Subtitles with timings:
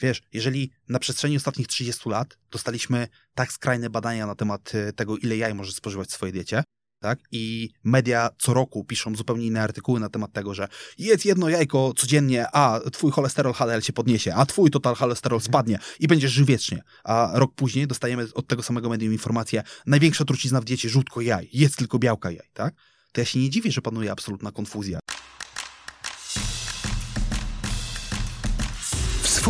[0.00, 5.16] Wiesz, jeżeli na przestrzeni ostatnich 30 lat dostaliśmy tak skrajne badania na temat e, tego,
[5.16, 6.62] ile jaj możesz spożywać w swojej diecie,
[7.00, 7.18] tak?
[7.32, 10.68] I media co roku piszą zupełnie inne artykuły na temat tego, że
[10.98, 15.52] jedz jedno jajko codziennie, a twój cholesterol HDL się podniesie, a twój total cholesterol mhm.
[15.52, 16.82] spadnie i będziesz żył wiecznie.
[17.04, 21.48] A rok później dostajemy od tego samego medium informację, największa trucizna w diecie, żółtko jaj,
[21.52, 22.74] jedz tylko białka jaj, tak?
[23.12, 24.98] To ja się nie dziwię, że panuje absolutna konfuzja.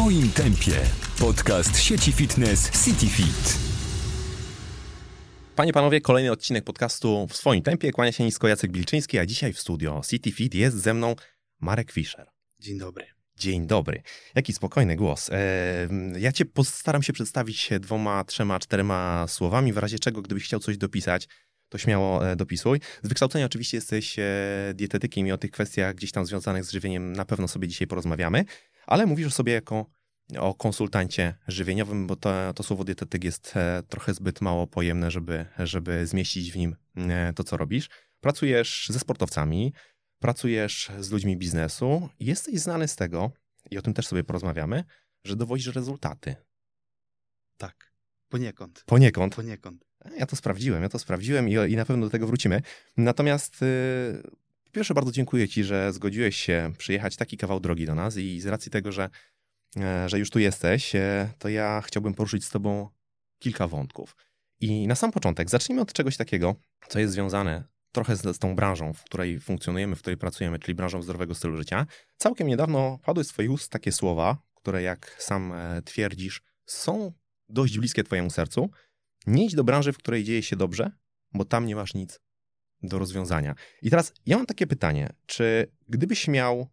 [0.00, 0.80] Swoim tempie.
[1.18, 3.58] Podcast sieci fitness CityFit.
[5.56, 7.92] Panie, panowie, kolejny odcinek podcastu w swoim tempie.
[7.92, 11.16] Kłania się nisko Jacek Bilczyński, a dzisiaj w studio City Fit jest ze mną
[11.60, 12.30] Marek Fischer.
[12.58, 13.06] Dzień dobry.
[13.36, 14.02] Dzień dobry.
[14.34, 15.30] Jaki spokojny głos.
[16.18, 20.78] Ja cię postaram się przedstawić dwoma, trzema, czterema słowami, w razie czego, gdybyś chciał coś
[20.78, 21.28] dopisać,
[21.70, 22.80] to śmiało e, dopisuj.
[23.02, 24.24] Z wykształcenia oczywiście jesteś e,
[24.74, 28.44] dietetykiem i o tych kwestiach gdzieś tam związanych z żywieniem na pewno sobie dzisiaj porozmawiamy,
[28.90, 29.86] ale mówisz sobie jako
[30.38, 35.46] o konsultancie żywieniowym, bo to, to słowo dietetyk jest e, trochę zbyt mało pojemne, żeby,
[35.58, 37.88] żeby zmieścić w nim e, to, co robisz.
[38.20, 39.72] Pracujesz ze sportowcami,
[40.18, 43.30] pracujesz z ludźmi biznesu jesteś znany z tego,
[43.70, 44.84] i o tym też sobie porozmawiamy,
[45.24, 46.36] że dowodzisz rezultaty.
[47.56, 47.92] Tak,
[48.28, 48.82] poniekąd.
[48.86, 49.34] Poniekąd.
[49.34, 49.84] Poniekąd.
[50.16, 52.62] Ja to sprawdziłem, ja to sprawdziłem i, i na pewno do tego wrócimy.
[52.96, 54.22] Natomiast yy,
[54.72, 58.46] pierwsze bardzo dziękuję Ci, że zgodziłeś się przyjechać taki kawał drogi do nas i z
[58.46, 59.10] racji tego, że
[59.76, 62.88] E, że już tu jesteś, e, to ja chciałbym poruszyć z Tobą
[63.38, 64.16] kilka wątków.
[64.60, 66.56] I na sam początek zacznijmy od czegoś takiego,
[66.88, 70.74] co jest związane trochę z, z, tą branżą, w której funkcjonujemy, w której pracujemy, czyli
[70.74, 71.86] branżą zdrowego stylu życia.
[72.16, 77.12] Całkiem niedawno padły z Twoich ust takie słowa, które, jak sam e, twierdzisz, są
[77.48, 78.70] dość bliskie Twojemu sercu.
[79.26, 80.90] Nie idź do branży, w której dzieje się dobrze,
[81.32, 82.20] bo tam nie masz nic
[82.82, 83.54] do rozwiązania.
[83.82, 86.68] I teraz ja mam takie pytanie: czy gdybyś miał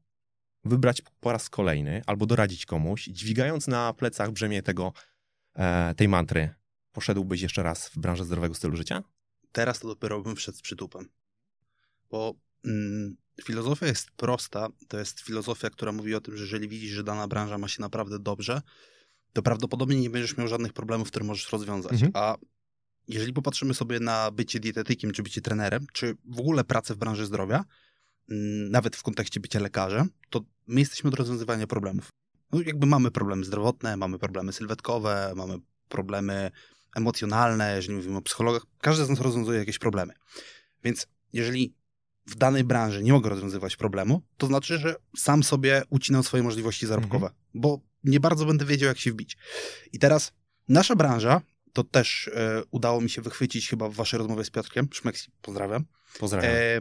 [0.66, 4.94] wybrać po raz kolejny albo doradzić komuś, dźwigając na plecach brzemię tego,
[5.56, 6.50] e, tej mantry,
[6.92, 9.04] poszedłbyś jeszcze raz w branżę zdrowego stylu życia?
[9.52, 11.10] Teraz to dopiero bym wszedł z przytupem.
[12.10, 12.34] Bo
[12.66, 14.68] mm, filozofia jest prosta.
[14.88, 17.82] To jest filozofia, która mówi o tym, że jeżeli widzisz, że dana branża ma się
[17.82, 18.62] naprawdę dobrze,
[19.34, 21.92] to prawdopodobnie nie będziesz miał żadnych problemów, które możesz rozwiązać.
[21.92, 22.12] Mhm.
[22.14, 22.38] A
[23.08, 27.26] jeżeli popatrzymy sobie na bycie dietetykiem, czy bycie trenerem, czy w ogóle pracę w branży
[27.26, 27.66] zdrowia,
[28.30, 32.10] mm, nawet w kontekście bycia lekarzem, to my jesteśmy od rozwiązywania problemów.
[32.52, 35.58] No, jakby mamy problemy zdrowotne, mamy problemy sylwetkowe, mamy
[35.90, 36.52] problemy
[36.96, 40.14] emocjonalne, jeżeli mówimy o psychologach, każdy z nas rozwiązuje jakieś problemy.
[40.84, 41.76] Więc jeżeli
[42.26, 46.88] w danej branży nie mogę rozwiązywać problemu, to znaczy, że sam sobie ucinam swoje możliwości
[46.88, 47.36] zarobkowe, mhm.
[47.54, 49.38] bo nie bardzo będę wiedział, jak się wbić.
[49.94, 50.34] I teraz
[50.70, 51.42] nasza branża,
[51.78, 55.86] to też e, udało mi się wychwycić chyba w waszej rozmowie z Piotrkiem, Szmeksi, pozdrawiam,
[56.20, 56.52] Pozdrawiam.
[56.52, 56.80] E,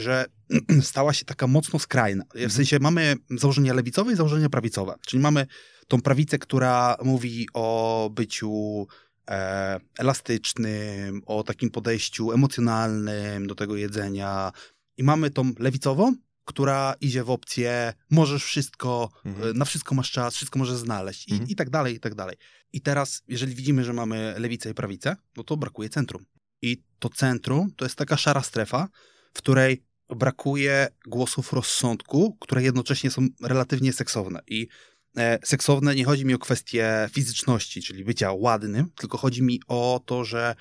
[0.00, 0.26] że
[0.90, 2.24] stała się taka mocno skrajna.
[2.24, 2.50] W mhm.
[2.50, 4.94] sensie mamy założenia lewicowe i założenia prawicowe.
[5.06, 5.46] Czyli mamy
[5.88, 8.86] tą prawicę, która mówi o byciu
[9.30, 14.52] e, elastycznym, o takim podejściu emocjonalnym do tego jedzenia.
[14.96, 16.14] I mamy tą lewicową,
[16.44, 19.50] która idzie w opcję, możesz wszystko, mhm.
[19.50, 21.50] E, na wszystko masz czas, wszystko możesz znaleźć i, mhm.
[21.50, 22.36] i tak dalej, i tak dalej.
[22.72, 26.24] I teraz, jeżeli widzimy, że mamy lewicę i prawicę, no to brakuje centrum.
[26.62, 28.88] I to centrum to jest taka szara strefa,
[29.34, 34.40] w której brakuje głosów rozsądku, które jednocześnie są relatywnie seksowne.
[34.46, 34.68] I
[35.16, 40.00] e, seksowne nie chodzi mi o kwestię fizyczności, czyli bycia ładnym, tylko chodzi mi o
[40.06, 40.54] to, że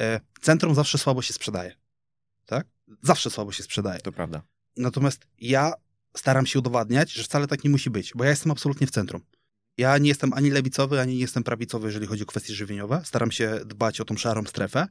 [0.00, 1.76] e, centrum zawsze słabo się sprzedaje.
[2.46, 2.66] Tak?
[3.02, 4.00] Zawsze słabo się sprzedaje.
[4.00, 4.42] To prawda.
[4.76, 5.72] Natomiast ja
[6.16, 9.22] staram się udowadniać, że wcale tak nie musi być, bo ja jestem absolutnie w centrum.
[9.78, 13.02] Ja nie jestem ani lewicowy, ani nie jestem prawicowy, jeżeli chodzi o kwestie żywieniowe.
[13.04, 14.86] Staram się dbać o tą szarą strefę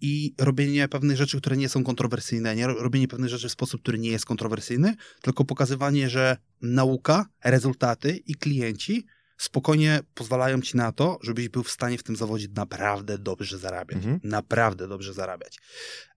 [0.00, 3.98] i robienie pewnych rzeczy, które nie są kontrowersyjne, nie robienie pewnych rzeczy w sposób, który
[3.98, 9.06] nie jest kontrowersyjny, tylko pokazywanie, że nauka, rezultaty i klienci
[9.36, 13.96] spokojnie pozwalają ci na to, żebyś był w stanie w tym zawodzie naprawdę dobrze zarabiać.
[13.96, 14.20] Mhm.
[14.24, 15.58] Naprawdę dobrze zarabiać.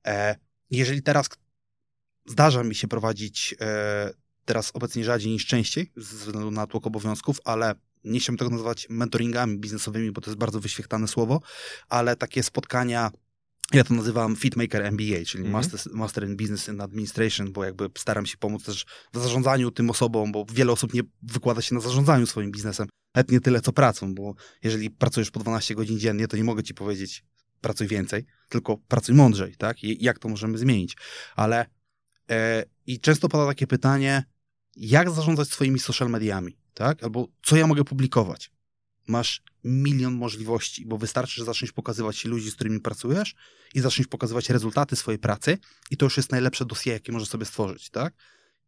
[0.05, 0.35] E,
[0.71, 1.29] jeżeli teraz
[2.25, 4.13] zdarza mi się prowadzić e,
[4.45, 8.87] teraz obecnie rzadziej niż częściej, ze względu na tłok obowiązków, ale nie chciałbym tego nazywać
[8.89, 11.41] mentoringami biznesowymi, bo to jest bardzo wyświechtane słowo,
[11.89, 13.11] ale takie spotkania
[13.73, 15.71] ja to nazywam Fitmaker MBA, czyli mm -hmm.
[15.71, 19.89] Master, Master in Business and Administration, bo jakby staram się pomóc też w zarządzaniu tym
[19.89, 23.73] osobom, bo wiele osób nie wykłada się na zarządzaniu swoim biznesem, nawet nie tyle co
[23.73, 27.23] pracą, bo jeżeli pracujesz po 12 godzin dziennie, to nie mogę ci powiedzieć
[27.61, 29.83] pracuj więcej, tylko pracuj mądrzej, tak?
[29.83, 30.97] I jak to możemy zmienić?
[31.35, 31.65] Ale
[32.87, 34.23] i często pada takie pytanie,
[34.75, 37.03] jak zarządzać swoimi social mediami, tak?
[37.03, 38.51] Albo co ja mogę publikować?
[39.07, 43.35] masz milion możliwości, bo wystarczy, że zaczniesz pokazywać ludzi, z którymi pracujesz
[43.73, 45.57] i zaczniesz pokazywać rezultaty swojej pracy
[45.91, 48.13] i to już jest najlepsze dosie, jakie możesz sobie stworzyć, tak?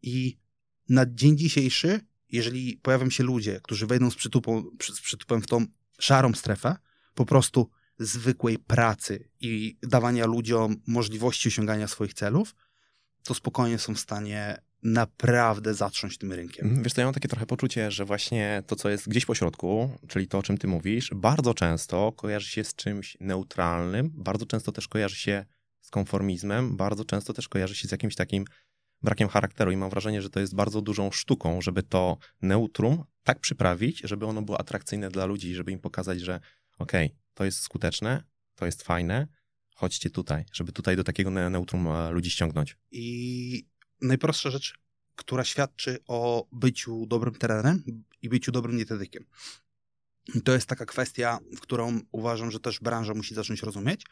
[0.02, 0.38] I
[0.90, 5.66] na dzień dzisiejszy jeżeli pojawią się ludzie, którzy wejdą z, przytupą, z przytupem w tą
[6.00, 6.76] szarą strefę,
[7.14, 7.70] po prostu
[8.00, 12.56] zwykłej pracy i dawania ludziom możliwości osiągania swoich celów,
[13.28, 16.66] to spokojnie są w stanie naprawdę zatrząść tym rynkiem.
[16.66, 19.36] Mhm, wiesz to ja mam takie trochę poczucie, że właśnie to, co jest gdzieś po
[19.36, 24.46] środku, czyli to, o czym ty mówisz, bardzo często kojarzy się z czymś neutralnym, bardzo
[24.46, 25.46] często też kojarzy się
[25.82, 28.46] z konformizmem, bardzo często też kojarzy się z jakimś takim
[29.02, 33.40] brakiem charakteru i mam wrażenie, że to jest bardzo dużą sztuką, żeby to neutrum tak
[33.40, 36.40] przyprawić, żeby ono było atrakcyjne dla ludzi, żeby im pokazać, że
[36.78, 38.24] okej, okay, to jest skuteczne,
[38.56, 39.28] to jest fajne,
[39.78, 42.78] chodźcie tutaj, żeby tutaj do takiego neutrum e, ludzi ściągnąć.
[42.92, 43.68] I
[44.02, 44.74] najprostsza rzecz,
[45.16, 47.84] która świadczy o byciu dobrym trenerem
[48.22, 49.26] i byciu dobrym dietetykiem.
[50.44, 54.06] To jest taka kwestia, w którą uważam, że też branża musi zacząć rozumieć,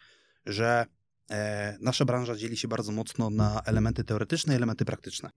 [0.45, 0.85] że
[1.31, 5.29] e, nasza branża dzieli się bardzo mocno na elementy teoretyczne i elementy praktyczne.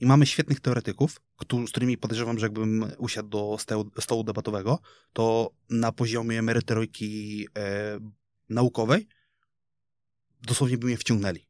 [0.00, 1.20] I mamy świetnych teoretyków,
[1.66, 4.78] z którymi podejrzewam, że jakbym usiadł do stołu, stołu debatowego,
[5.12, 7.98] to na poziomie merytoryki e,
[8.48, 9.08] naukowej
[10.42, 11.46] dosłownie by mnie wciągnęli.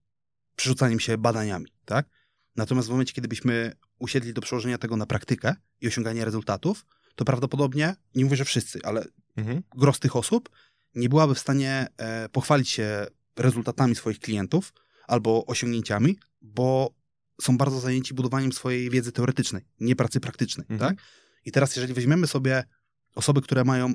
[0.56, 2.08] Przerzucaniem się badaniami, tak?
[2.56, 7.25] Natomiast w momencie, kiedy byśmy usiedli do przełożenia tego na praktykę i osiągania rezultatów, to
[7.25, 9.05] prawdopodobnie, nie mówię, że wszyscy, ale
[9.37, 9.62] mhm.
[9.76, 10.50] gros tych osób
[10.94, 13.06] nie byłaby w stanie e, pochwalić się
[13.37, 14.73] rezultatami swoich klientów
[15.06, 16.94] albo osiągnięciami, bo
[17.41, 20.91] są bardzo zajęci budowaniem swojej wiedzy teoretycznej, nie pracy praktycznej, mhm.
[20.91, 21.05] tak?
[21.44, 22.64] I teraz, jeżeli weźmiemy sobie
[23.14, 23.94] osoby, które mają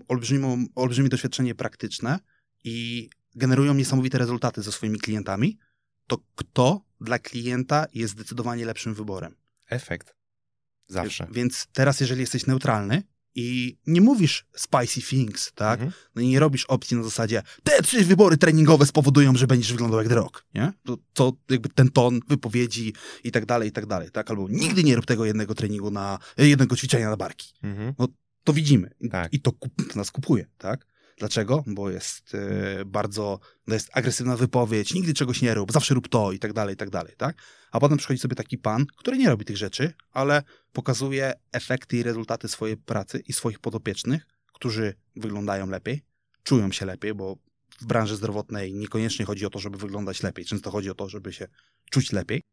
[0.76, 2.20] olbrzymie doświadczenie praktyczne
[2.64, 5.58] i generują niesamowite rezultaty ze swoimi klientami,
[6.08, 9.36] to kto dla klienta jest zdecydowanie lepszym wyborem?
[9.70, 10.16] Efekt.
[10.88, 11.28] Zawsze.
[11.32, 13.04] Więc teraz, jeżeli jesteś neutralny
[13.36, 15.80] i nie mówisz spicy things, tak?
[15.80, 15.92] Mhm.
[16.16, 20.00] No i nie robisz opcji na zasadzie te trzy wybory treningowe spowodują, że będziesz wyglądał
[20.00, 20.74] jak The nie?
[20.84, 22.94] To, to jakby ten ton wypowiedzi
[23.24, 24.30] i tak dalej, i tak dalej, tak?
[24.30, 27.54] Albo nigdy nie rób tego jednego treningu na, jednego ćwiczenia na barki.
[27.64, 27.94] Mhm.
[28.00, 28.08] No
[28.44, 28.90] to widzimy.
[29.12, 29.34] Tak.
[29.34, 30.86] I to, kup, to nas kupuje, tak?
[31.24, 31.64] Dlaczego?
[31.68, 36.32] Bo jest y, bardzo, no jest agresywna wypowiedź, nigdy czegoś nie rób, zawsze rób to
[36.32, 37.38] i tak dalej, i tak dalej, tak?
[37.72, 40.44] A potem przychodzi sobie taki pan, który nie robi tych rzeczy, ale
[40.74, 46.06] pokazuje efekty i rezultaty swojej pracy i swoich podopiecznych, którzy wyglądają lepiej,
[46.44, 47.38] czują się lepiej, bo
[47.82, 51.34] w branży zdrowotnej niekoniecznie chodzi o to, żeby wyglądać lepiej, często chodzi o to, żeby
[51.34, 51.48] się
[51.92, 52.44] czuć lepiej.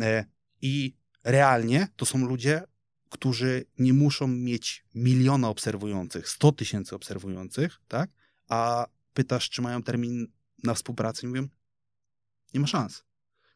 [0.00, 0.24] E,
[0.62, 2.62] I realnie to są ludzie,
[3.10, 8.10] którzy nie muszą mieć miliona obserwujących, 100 tysięcy obserwujących, tak?
[8.48, 10.26] A pytasz, czy mają termin
[10.62, 11.48] na współpracę i mówią,
[12.54, 13.04] nie ma szans.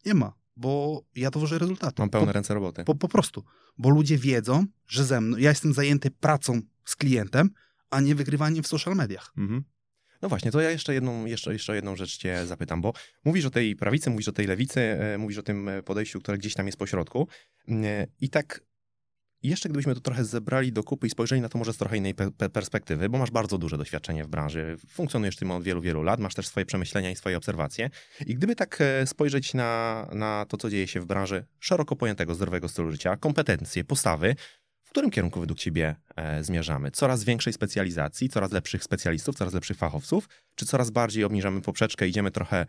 [0.06, 2.02] Nie ma, bo ja dowożę rezultaty.
[2.02, 2.84] Mam pełne po, ręce roboty.
[2.84, 3.44] Po, po prostu,
[3.78, 7.50] bo ludzie wiedzą, że ze mną, ja jestem zajęty pracą z klientem,
[7.90, 9.32] a nie wygrywaniem w social mediach.
[9.36, 9.64] Mhm.
[10.22, 12.92] No właśnie, to ja jeszcze jedną, jeszcze, jeszcze jedną rzecz cię zapytam, bo
[13.24, 16.54] mówisz o tej prawicy, mówisz o tej lewicy, e, mówisz o tym podejściu, które gdzieś
[16.54, 17.28] tam jest pośrodku
[17.68, 18.60] e, i tak
[19.42, 22.14] jeszcze gdybyśmy to trochę zebrali do kupy i spojrzeli na to może z trochę innej
[22.14, 26.20] pe perspektywy, bo masz bardzo duże doświadczenie w branży, funkcjonujesz tym od wielu, wielu lat,
[26.20, 27.90] masz też swoje przemyślenia i swoje obserwacje.
[28.26, 32.34] I gdyby tak e, spojrzeć na, na to, co dzieje się w branży szeroko pojętego
[32.34, 34.36] zdrowego stylu życia, kompetencje, postawy,
[34.90, 36.90] w którym kierunku według Ciebie e, zmierzamy?
[36.90, 42.30] Coraz większej specjalizacji, coraz lepszych specjalistów, coraz lepszych fachowców, czy coraz bardziej obniżamy poprzeczkę, idziemy
[42.30, 42.66] trochę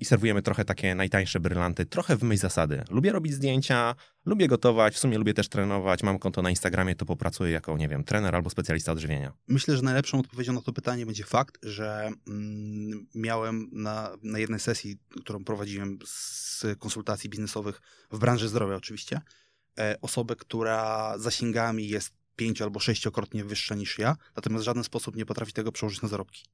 [0.00, 2.84] i serwujemy trochę takie najtańsze brylanty, trochę w myśl zasady.
[2.90, 7.06] Lubię robić zdjęcia, lubię gotować, w sumie lubię też trenować, mam konto na Instagramie, to
[7.06, 9.32] popracuję jako, nie wiem, trener albo specjalista odżywienia.
[9.48, 14.60] Myślę, że najlepszą odpowiedzią na to pytanie będzie fakt, że mm, miałem na, na jednej
[14.60, 19.20] sesji, którą prowadziłem z konsultacji biznesowych w branży zdrowia oczywiście,
[19.78, 25.16] E, osobę, która zasięgami jest pięcio albo sześciokrotnie wyższa niż ja, natomiast w żaden sposób
[25.16, 26.44] nie potrafi tego przełożyć na zarobki.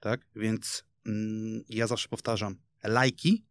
[0.00, 0.20] Tak?
[0.36, 0.84] Więc
[1.68, 3.44] ja zawsze powtarzam, lajki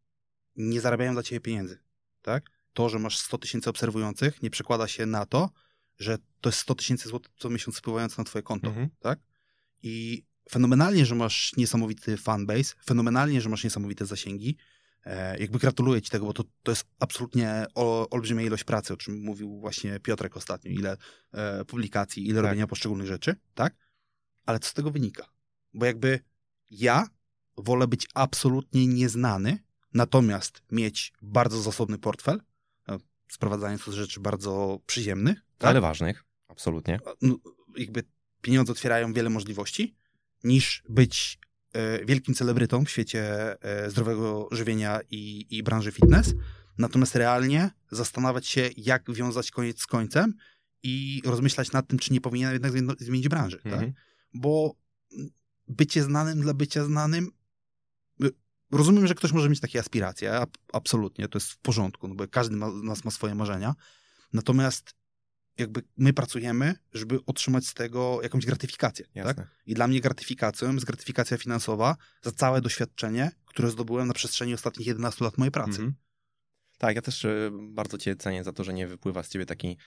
[0.55, 1.79] nie zarabiają dla ciebie pieniędzy.
[2.21, 2.49] Tak?
[2.73, 5.49] To, że masz 100 tysięcy obserwujących, nie przekłada się na to,
[5.99, 8.67] że to jest 100 tysięcy złotych co miesiąc spływające na twoje konto.
[8.67, 8.89] Mhm.
[8.99, 9.19] Tak?
[9.83, 14.57] I fenomenalnie, że masz niesamowity fanbase, fenomenalnie, że masz niesamowite zasięgi,
[15.05, 18.97] E, jakby gratuluję ci tego, bo to, to jest absolutnie o, olbrzymia ilość pracy, o
[18.97, 20.97] czym mówił właśnie Piotrek ostatnio, ile
[21.31, 22.43] e, publikacji, ile tak.
[22.43, 23.75] robienia poszczególnych rzeczy, tak?
[24.45, 25.25] Ale co z tego wynika?
[25.73, 26.19] Bo jakby
[26.71, 27.07] ja
[27.61, 29.59] wolę być absolutnie nieznany,
[29.93, 32.41] natomiast mieć bardzo zasobny portfel,
[32.89, 35.41] e, sprowadzając z rzeczy bardzo przyziemnych.
[35.57, 35.69] Tak?
[35.69, 36.99] Ale ważnych, absolutnie.
[37.21, 37.37] No,
[37.77, 38.03] jakby
[38.41, 39.95] pieniądze otwierają wiele możliwości,
[40.43, 41.39] niż być
[41.73, 43.23] E, wielkim celebrytą w świecie
[43.63, 46.33] e, zdrowego żywienia i, i branży fitness,
[46.77, 50.33] natomiast realnie zastanawiać się, jak wiązać koniec z końcem
[50.83, 53.65] i rozmyślać nad tym, czy nie powinien jednak zmienić branży, tak?
[53.65, 53.93] mhm.
[53.93, 54.01] tak?
[54.33, 54.75] Bo
[55.67, 57.31] bycie znanym dla bycia znanym
[58.71, 60.39] rozumiem, że ktoś może mieć takie aspiracje,
[60.73, 63.75] absolutnie, to jest w porządku, no bo każdy z nas ma swoje marzenia,
[64.33, 64.95] Natomiast
[65.57, 69.05] jakby my pracujemy, żeby otrzymać z tego jakąś gratyfikację.
[69.15, 69.35] Jasne.
[69.35, 69.47] Tak?
[69.65, 74.87] I dla mnie gratyfikacją jest gratyfikacja finansowa za całe doświadczenie, które zdobyłem na przestrzeni ostatnich
[74.87, 75.71] 11 lat mojej pracy.
[75.71, 75.93] Mhm.
[76.77, 79.77] Tak, ja też y, bardzo cię cenię za to, że nie wypływa z ciebie taki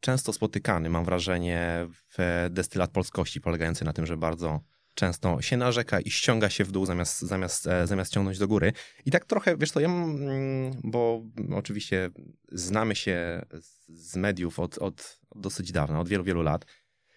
[0.00, 4.60] często spotykany, mam wrażenie, w destylat polskości, polegający na tym, że bardzo
[4.94, 8.72] często się narzeka i ściąga się w dół zamiast, zamiast, e, zamiast ciągnąć do góry.
[9.06, 11.22] I tak trochę, wiesz co, ja mam, mm, bo
[11.54, 12.10] oczywiście
[12.52, 13.42] znamy się
[13.88, 16.66] z mediów od, od, od dosyć dawna, od wielu, wielu lat.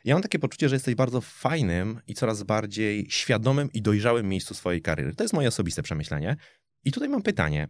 [0.03, 4.53] Ja mam takie poczucie, że jesteś bardzo fajnym i coraz bardziej świadomym i dojrzałym miejscu
[4.53, 5.15] swojej kariery.
[5.15, 6.38] To jest moje osobiste przemyślenie.
[6.86, 7.67] I tutaj mam pytanie.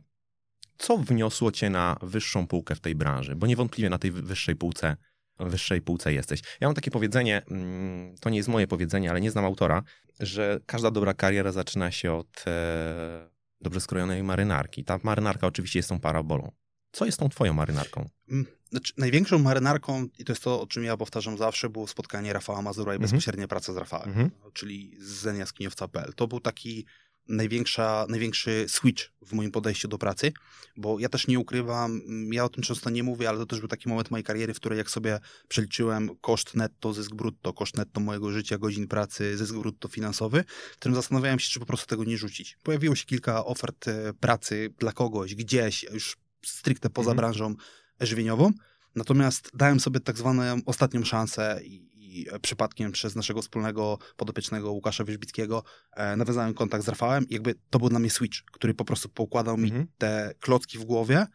[0.78, 3.36] Co wniosło cię na wyższą półkę w tej branży?
[3.36, 4.98] Bo niewątpliwie na tej wyższej półce
[5.40, 6.42] wyższej półce jesteś.
[6.62, 9.84] Ja mam takie powiedzenie, mm, to nie jest moje powiedzenie, ale nie znam autora,
[10.20, 13.30] że każda dobra kariera zaczyna się od e,
[13.62, 14.84] dobrze skrojonej marynarki.
[14.84, 16.52] Ta marynarka oczywiście jest tą parabolą.
[16.92, 18.10] Co jest tą twoją marynarką?
[18.32, 22.34] Mm, znaczy, największą marynarką, i to jest to, o czym ja powtarzam zawsze, było spotkanie
[22.34, 23.02] Rafała Mazura i Mhm.
[23.02, 24.32] bezpośrednia praca z Rafałem, Mhm.
[24.54, 26.14] czyli z zeniaskiniowca.pl.
[26.16, 26.86] To był taki
[27.30, 30.32] największa, największy switch w moim podejściu do pracy,
[30.78, 33.60] bo ja też nie ukrywam, mm, ja o tym często nie mówię, ale to też
[33.60, 37.78] był taki moment mojej kariery, w której jak sobie przeliczyłem koszt netto, zysk brutto, koszt
[37.78, 40.44] netto mojego życia, godzin pracy, zysk brutto finansowy,
[40.74, 42.58] w którym zastanawiałem się, czy po prostu tego nie rzucić.
[42.64, 47.18] Pojawiło się kilka ofert e, pracy dla kogoś, gdzieś, już stricte poza Mhm.
[47.18, 47.56] branżą
[48.02, 48.52] żywieniową,
[48.96, 51.88] natomiast dałem sobie tak zwaną ostatnią szansę i,
[52.22, 55.64] i przypadkiem przez naszego wspólnego podopiecznego Łukasza Wierzbickiego
[55.96, 59.10] e, nawiązałem kontakt z Rafałem i jakby to był dla mnie switch, który po prostu
[59.10, 59.88] poukładał mi Mhm.
[59.98, 61.26] te klocki w głowie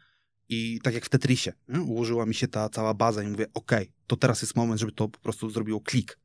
[0.49, 1.81] i tak jak w Tetrisie, nie?
[1.81, 5.09] ułożyła mi się ta cała baza i mówię, okej, to teraz jest moment, żeby to
[5.09, 6.19] po prostu zrobiło klik.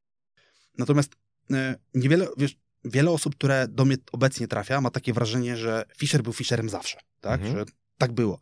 [0.78, 1.16] Natomiast
[1.52, 6.24] e, niewiele, wiesz, wiele osób, które do mnie obecnie trafia, ma takie wrażenie, że Fischer
[6.24, 7.58] był Fischerem zawsze, tak, Mhm.
[7.58, 7.66] że
[7.98, 8.40] tak było.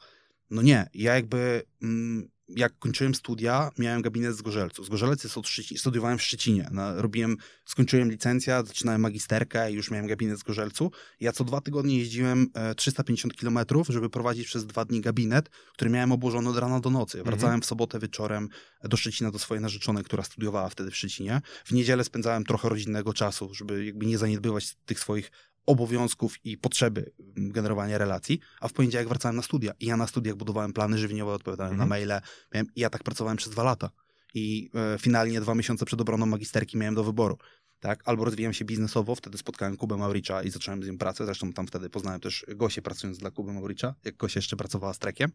[0.49, 4.83] No nie, ja jakby, mm, jak kończyłem studia, miałem gabinet z Gorzelcu.
[4.83, 6.69] Z Gorzelec jest od Szczecin, studiowałem w Szczecinie.
[6.71, 10.91] No, robiłem, skończyłem licencję, zaczynałem magisterkę i już miałem gabinet z Gorzelcu.
[11.19, 15.91] Ja co dwa tygodnie jeździłem e, 350 kilometrów, żeby prowadzić przez dwa dni gabinet, który
[15.91, 17.17] miałem obłożony od rana do nocy.
[17.17, 17.35] Mhm.
[17.35, 18.49] Wracałem w sobotę wieczorem
[18.83, 21.41] do Szczecina do swojej narzeczonej, która studiowała wtedy w Szczecinie.
[21.65, 25.31] W niedzielę spędzałem trochę rodzinnego czasu, żeby jakby nie zaniedbywać tych swoich
[25.65, 29.73] obowiązków i potrzeby mm, generowania relacji, a w poniedziałek wracałem na studia.
[29.79, 31.89] I ja na studiach budowałem plany żywieniowe, odpowiadałem Mhm.
[31.89, 32.21] na maile.
[32.53, 33.89] Miałem, I ja tak pracowałem przez dwa lata.
[34.33, 37.37] I e, finalnie dwa miesiące przed obroną magisterki miałem do wyboru.
[37.79, 38.01] Tak?
[38.05, 41.25] Albo rozwijałem się biznesowo, wtedy spotkałem Kubę Mauricza i zacząłem z nim pracę.
[41.25, 44.99] Zresztą tam wtedy poznałem też Gosię pracując dla Kuby Mauricza, jak Gosia jeszcze pracowała z
[44.99, 45.31] Trekiem.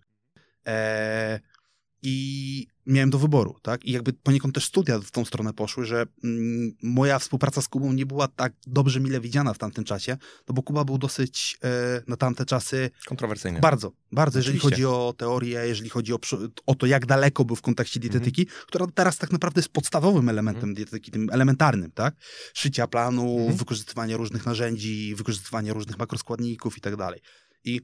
[0.67, 1.41] E,
[2.03, 3.85] I miałem do wyboru, tak?
[3.85, 7.93] I jakby poniekąd też studia w tą stronę poszły, że mm, moja współpraca z Kubą
[7.93, 10.17] nie była tak dobrze mile widziana w tamtym czasie,
[10.49, 13.61] no bo Kuba był dosyć e, na tamte czasy Kontrowersyjny.
[13.61, 14.85] bardzo, bardzo, jeżeli Oczywiście.
[14.85, 16.19] chodzi o teorię, jeżeli chodzi o,
[16.67, 20.75] o to, jak daleko był w kontekście dietetyki, która teraz tak naprawdę jest podstawowym elementem
[20.75, 22.15] dietetyki, tym elementarnym, tak?
[22.55, 23.57] Szycia planu, Mhm.
[23.57, 27.21] wykorzystywania różnych narzędzi, wykorzystywania różnych makroskładników i tak dalej.
[27.65, 27.81] I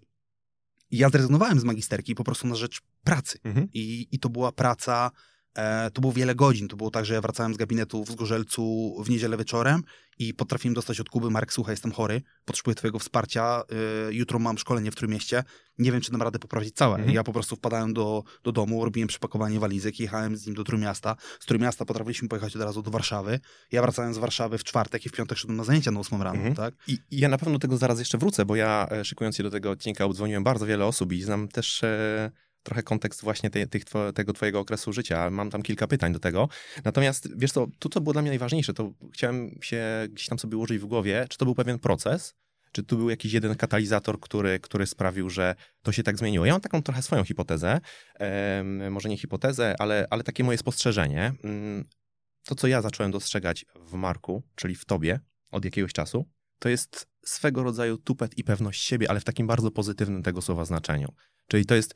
[0.91, 3.39] ja zrezygnowałem z magisterki po prostu na rzecz pracy.
[3.45, 3.69] Mhm.
[3.73, 5.11] I, i to była praca,
[5.57, 6.69] e, to było wiele godzin.
[6.69, 9.83] To było tak, że ja wracałem z gabinetu w Zgorzelcu w niedzielę wieczorem
[10.19, 13.63] i potrafiłem dostać od Kuby, Marek, słuchaj, jestem chory, potrzebuję twojego wsparcia,
[14.09, 15.45] e, jutro mam szkolenie w Trójmieście,
[15.79, 16.97] nie wiem, czy dam radę poprawić całe.
[16.97, 17.15] Mhm.
[17.15, 21.17] Ja po prostu wpadałem do, do domu, robiłem przepakowanie walizek, jechałem z nim do Trójmiasta.
[21.41, 23.41] Z Trójmiasta potrafiliśmy pojechać od razu do Warszawy.
[23.73, 26.37] Ja wracałem z Warszawy w czwartek i w piątek szedłem na zajęcia na 8 rano,
[26.37, 26.55] Mhm.
[26.55, 26.75] tak?
[26.87, 29.43] I, I ja na pewno do tego zaraz jeszcze wrócę, bo ja e, szykując się
[29.43, 32.31] do tego odcinka obdzwoniłem bardzo wiele osób i znam też e,
[32.67, 35.31] trochę kontekst właśnie tej, tych, tego twojego okresu życia.
[35.31, 36.49] Mam tam kilka pytań do tego.
[36.85, 40.57] Natomiast wiesz co, to co było dla mnie najważniejsze, to chciałem się gdzieś tam sobie
[40.57, 42.35] ułożyć w głowie, czy to był pewien proces,
[42.73, 46.47] czy tu był jakiś jeden katalizator, który, który sprawił, że to się tak zmieniło.
[46.47, 47.81] Ja mam taką trochę swoją hipotezę,
[48.91, 51.33] może nie hipotezę, ale, ale takie moje spostrzeżenie.
[51.45, 51.85] Mm,
[52.45, 55.21] To, co ja zacząłem dostrzegać w Marku, czyli w tobie
[55.51, 59.71] od jakiegoś czasu, to jest swego rodzaju tupet i pewność siebie, ale w takim bardzo
[59.71, 61.09] pozytywnym tego słowa znaczeniu.
[61.49, 61.95] Czyli to jest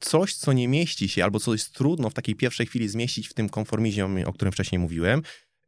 [0.00, 3.34] coś, co nie mieści się, albo co jest trudno w takiej pierwszej chwili zmieścić w
[3.34, 5.22] tym konformizmie, o którym wcześniej mówiłem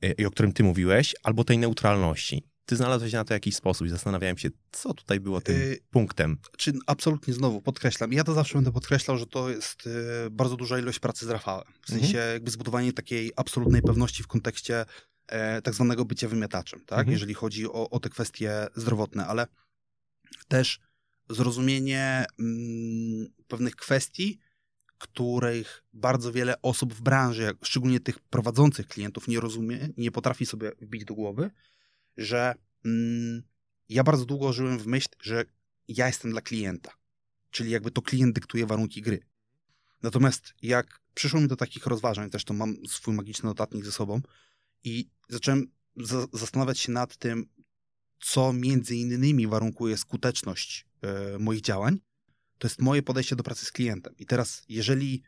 [0.04, 2.42] y, i o którym ty mówiłeś, albo tej neutralności.
[2.66, 6.36] Ty znalazłeś na to jakiś sposób i zastanawiałem się, co tutaj było tym Y, punktem.
[6.56, 8.12] czy absolutnie znowu podkreślam.
[8.12, 9.86] Ja to zawsze będę podkreślał, że to jest
[10.26, 11.64] e, bardzo duża ilość pracy z Rafałem.
[11.86, 12.00] W Mhm.
[12.00, 14.84] sensie jakby zbudowanie takiej absolutnej pewności w kontekście
[15.26, 16.98] e, tak zwanego bycia wymiataczem, tak?
[16.98, 17.12] Mhm.
[17.12, 19.46] Jeżeli chodzi o, o te kwestie zdrowotne, ale
[20.48, 20.80] też
[21.28, 24.38] zrozumienie mm, pewnych kwestii,
[24.98, 30.72] których bardzo wiele osób w branży, szczególnie tych prowadzących klientów, nie rozumie, nie potrafi sobie
[30.80, 31.50] wbić do głowy,
[32.16, 32.54] że
[32.84, 33.42] mm,
[33.88, 35.44] ja bardzo długo żyłem w myśl, że
[35.88, 36.92] ja jestem dla klienta.
[37.50, 39.20] Czyli jakby to klient dyktuje warunki gry.
[40.02, 44.20] Natomiast jak przyszło mi do takich rozważań, też to mam swój magiczny notatnik ze sobą
[44.84, 45.66] i zacząłem
[45.96, 47.46] za zastanawiać się nad tym,
[48.20, 52.00] co między innymi warunkuje skuteczność e, moich działań,
[52.58, 54.14] to jest moje podejście do pracy z klientem.
[54.18, 55.22] I teraz, jeżeli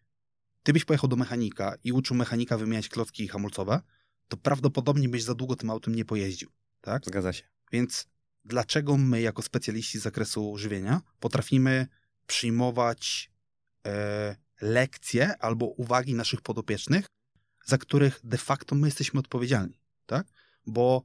[0.63, 3.81] ty byś pojechał do mechanika i uczył mechanika wymieniać klocki hamulcowe,
[4.29, 6.51] to prawdopodobnie byś za długo tym autem nie pojeździł.
[6.81, 7.05] Tak?
[7.07, 7.45] Zgadza się.
[7.73, 8.07] Więc
[8.45, 11.87] dlaczego my, jako specjaliści z zakresu żywienia, potrafimy
[12.27, 13.31] przyjmować
[13.87, 17.07] e, lekcje albo uwagi naszych podopiecznych,
[17.67, 20.27] za których de facto my jesteśmy odpowiedzialni, tak?
[20.67, 21.05] Bo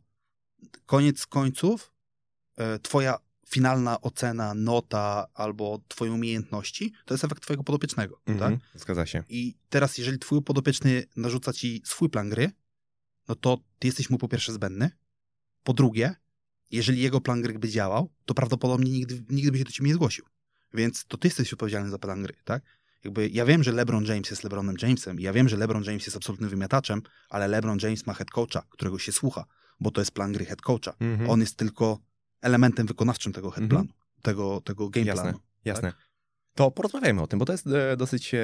[0.85, 1.93] koniec końców
[2.57, 3.17] e, twoja
[3.49, 8.81] finalna ocena, nota albo twoje umiejętności to jest efekt twojego podopiecznego, Mhm, tak?
[8.81, 9.23] Zgadza się.
[9.29, 12.51] I teraz, jeżeli twój podopieczny narzuca ci swój plan gry,
[13.27, 14.91] no to ty jesteś mu po pierwsze zbędny,
[15.63, 16.15] po drugie,
[16.71, 19.95] jeżeli jego plan gry by działał, to prawdopodobnie nigdy, nigdy by się do ciebie nie
[19.95, 20.25] zgłosił.
[20.73, 22.63] Więc to ty jesteś odpowiedzialny za plan gry, tak?
[23.03, 26.17] Jakby ja wiem, że LeBron James jest LeBronem Jamesem ja wiem, że LeBron James jest
[26.17, 29.45] absolutnym wymiataczem, ale LeBron James ma head coacha, którego się słucha,
[29.79, 30.93] bo to jest plan gry head coacha.
[30.99, 31.29] Mhm.
[31.29, 31.99] On jest tylko
[32.41, 33.69] elementem wykonawczym tego head Mhm.
[33.69, 35.23] planu, tego, tego game Jasne.
[35.23, 35.39] planu.
[35.65, 35.93] Jasne.
[36.55, 38.39] To porozmawiajmy o tym, bo to jest e, dosyć e,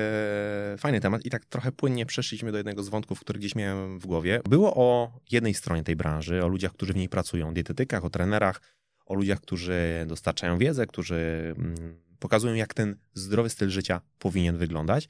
[0.77, 4.05] fajny temat i tak trochę płynnie przeszliśmy do jednego z wątków, który gdzieś miałem w
[4.05, 4.41] głowie.
[4.50, 8.09] Było o jednej stronie tej branży, o ludziach, którzy w niej pracują, o dietetykach, o
[8.09, 8.61] trenerach,
[9.05, 15.09] o ludziach, którzy dostarczają wiedzę, którzy mm, pokazują, jak ten zdrowy styl życia powinien wyglądać.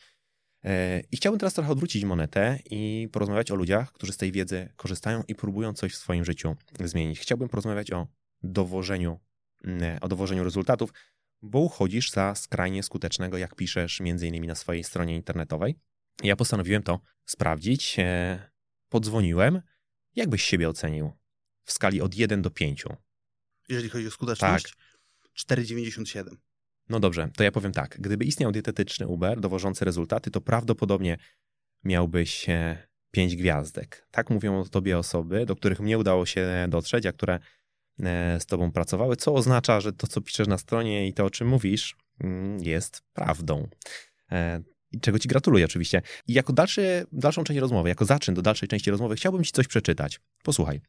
[1.11, 5.23] I chciałbym teraz trochę odwrócić monetę i porozmawiać o ludziach, którzy z tej wiedzy korzystają
[5.27, 7.19] i próbują coś w swoim życiu zmienić.
[7.19, 8.07] Chciałbym porozmawiać o
[8.43, 9.19] dowożeniu,
[9.63, 10.93] mm, o dowożeniu rezultatów,
[11.41, 15.75] bo uchodzisz za skrajnie skutecznego, jak piszesz między innymi na swojej stronie internetowej.
[16.23, 17.95] Ja postanowiłem to sprawdzić.
[17.99, 18.51] E,
[18.89, 19.61] Podzwoniłem.
[20.15, 21.11] Jak byś siebie ocenił
[21.63, 22.83] w skali od 1 do 5?
[23.69, 25.57] Jeżeli chodzi o skuteczność, Tak.
[25.59, 26.35] 4,97.
[26.89, 27.97] No dobrze, to ja powiem tak.
[27.99, 31.17] Gdyby istniał dietetyczny Uber dowożący rezultaty, to prawdopodobnie
[31.83, 32.47] miałbyś
[33.11, 34.07] 5 gwiazdek.
[34.11, 37.39] Tak mówią o tobie osoby, do których mnie udało się dotrzeć, a które
[37.99, 41.29] e, z tobą pracowały, co oznacza, że to, co piszesz na stronie i to, o
[41.29, 43.67] czym mówisz, mm, jest prawdą.
[44.31, 46.01] E, i Czego ci gratuluję oczywiście.
[46.27, 49.67] I jako dalszy, dalszą część rozmowy, jako zaczyn do dalszej części rozmowy, chciałbym ci coś
[49.67, 50.19] przeczytać.
[50.43, 50.81] Posłuchaj.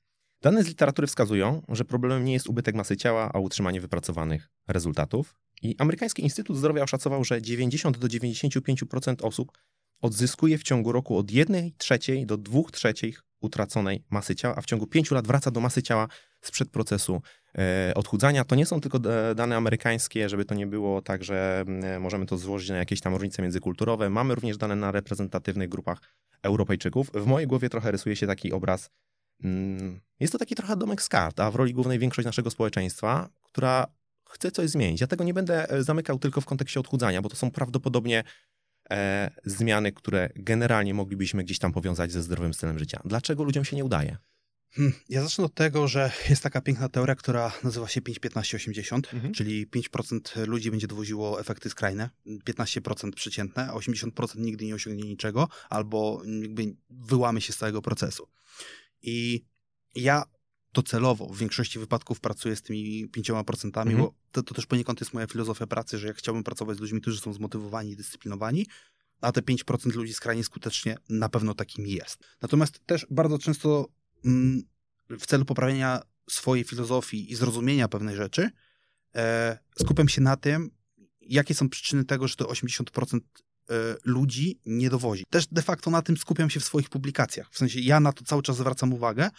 [0.42, 5.34] Dane z literatury wskazują, że problemem nie jest ubytek masy ciała, a utrzymanie wypracowanych rezultatów.
[5.62, 9.52] I Amerykański Instytut Zdrowia oszacował, że 90 do 95% osób
[10.00, 14.66] odzyskuje w ciągu roku od 1 trzeciej do 2 trzecich utraconej masy ciała, a w
[14.66, 16.08] ciągu 5 lat wraca do masy ciała
[16.40, 17.22] sprzed procesu
[17.58, 18.44] e, odchudzania.
[18.44, 18.98] To nie są tylko
[19.30, 23.00] e, dane amerykańskie, żeby to nie było tak, że e, możemy to złożyć na jakieś
[23.00, 24.10] tam różnice międzykulturowe.
[24.10, 26.00] Mamy również dane na reprezentatywnych grupach
[26.42, 27.10] Europejczyków.
[27.14, 28.90] W mojej głowie trochę rysuje się taki obraz.
[29.44, 33.28] Mm, Jest to taki trochę domek z kart, a w roli głównej większość naszego społeczeństwa,
[33.42, 33.86] która
[34.28, 35.00] chce coś zmienić.
[35.00, 38.24] Ja tego nie będę e, zamykał tylko w kontekście odchudzania, bo to są prawdopodobnie
[38.90, 43.00] e, zmiany, które generalnie moglibyśmy gdzieś tam powiązać ze zdrowym stylem życia.
[43.04, 44.16] Dlaczego ludziom się nie udaje?
[44.74, 49.34] Hmm, Ja zacznę od tego, że jest taka piękna teoria, która nazywa się 5-15-80, Mhm.
[49.34, 52.10] czyli 5% ludzi będzie dowoziło efekty skrajne,
[52.44, 58.28] 15% przeciętne, a 80% nigdy nie osiągnie niczego, albo jakby wyłamy się z całego procesu.
[59.02, 59.44] I
[59.94, 60.24] ja
[60.72, 63.98] docelowo w większości wypadków pracuję z tymi 5%, Mhm.
[63.98, 67.00] bo to, to też poniekąd jest moja filozofia pracy, że ja chciałbym pracować z ludźmi,
[67.00, 68.66] którzy są zmotywowani i dyscyplinowani,
[69.20, 72.18] a te 5% ludzi skrajnie skutecznie na pewno takimi jest.
[72.42, 73.88] Natomiast też bardzo często
[74.24, 74.62] mm,
[75.10, 78.50] w celu poprawienia swojej filozofii i zrozumienia pewnej rzeczy
[79.14, 80.70] e, skupiam się na tym,
[81.20, 83.20] jakie są przyczyny tego, że to 80% e,
[84.04, 85.24] ludzi nie dowozi.
[85.30, 87.50] Też de facto na tym skupiam się w swoich publikacjach.
[87.50, 89.30] W sensie ja na to cały czas zwracam uwagę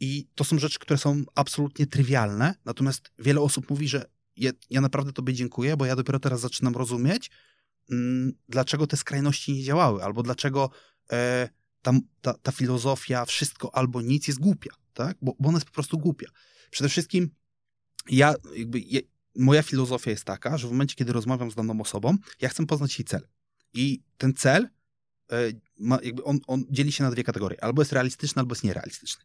[0.00, 4.04] i to są rzeczy, które są absolutnie trywialne, natomiast wiele osób mówi, że
[4.36, 7.30] ja, ja naprawdę tobie dziękuję, bo ja dopiero teraz zaczynam rozumieć,
[7.90, 10.70] mm, dlaczego te skrajności nie działały, albo dlaczego
[11.12, 11.48] e,
[11.82, 11.92] ta,
[12.42, 15.16] ta, filozofia wszystko albo nic jest głupia, tak?
[15.22, 16.26] Bo, bo ona jest po prostu głupia.
[16.70, 17.30] Przede wszystkim
[18.10, 18.82] ja, jakby,
[19.36, 22.98] moja filozofia jest taka, że w momencie, kiedy rozmawiam z daną osobą, ja chcę poznać
[22.98, 23.28] jej cel.
[23.74, 24.68] I ten cel,
[25.32, 25.36] e,
[25.78, 27.64] ma, jakby on, on dzieli się na dwie kategorie.
[27.64, 29.24] Albo jest realistyczny, albo jest nierealistyczny.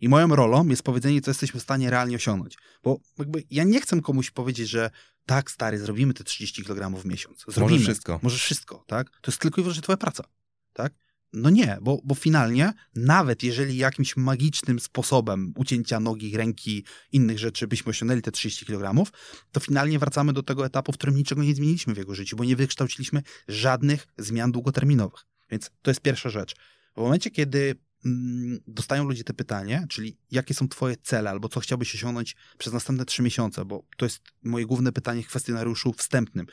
[0.00, 2.58] I moją rolą jest powiedzenie, co jesteśmy w stanie realnie osiągnąć.
[2.82, 4.90] Bo jakby ja nie chcę komuś powiedzieć, że
[5.26, 7.44] tak, stary, zrobimy te 30 kg w miesiąc.
[7.48, 7.70] Zrobimy.
[7.70, 8.20] Możesz wszystko.
[8.22, 9.10] Możesz wszystko, tak?
[9.10, 10.24] To jest tylko i wyłącznie twoja praca,
[10.72, 10.92] tak?
[11.36, 17.66] No nie, bo, bo finalnie, nawet jeżeli jakimś magicznym sposobem ucięcia nogi, ręki, innych rzeczy
[17.66, 19.10] byśmy osiągnęli te 30 kg,
[19.52, 22.44] to finalnie wracamy do tego etapu, w którym niczego nie zmieniliśmy w jego życiu, bo
[22.44, 25.26] nie wykształciliśmy żadnych zmian długoterminowych.
[25.50, 26.54] Więc to jest pierwsza rzecz.
[26.96, 31.60] W momencie, kiedy mm, dostają ludzie te pytanie, czyli jakie są twoje cele, albo co
[31.60, 36.46] chciałbyś osiągnąć przez następne trzy miesiące, bo to jest moje główne pytanie w kwestionariuszu wstępnym.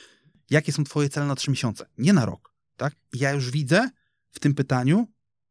[0.49, 1.85] Jakie są twoje cele na trzy miesiące?
[1.97, 2.95] Nie na rok, tak?
[3.13, 3.89] Ja już widzę,
[4.31, 5.07] w tym pytaniu,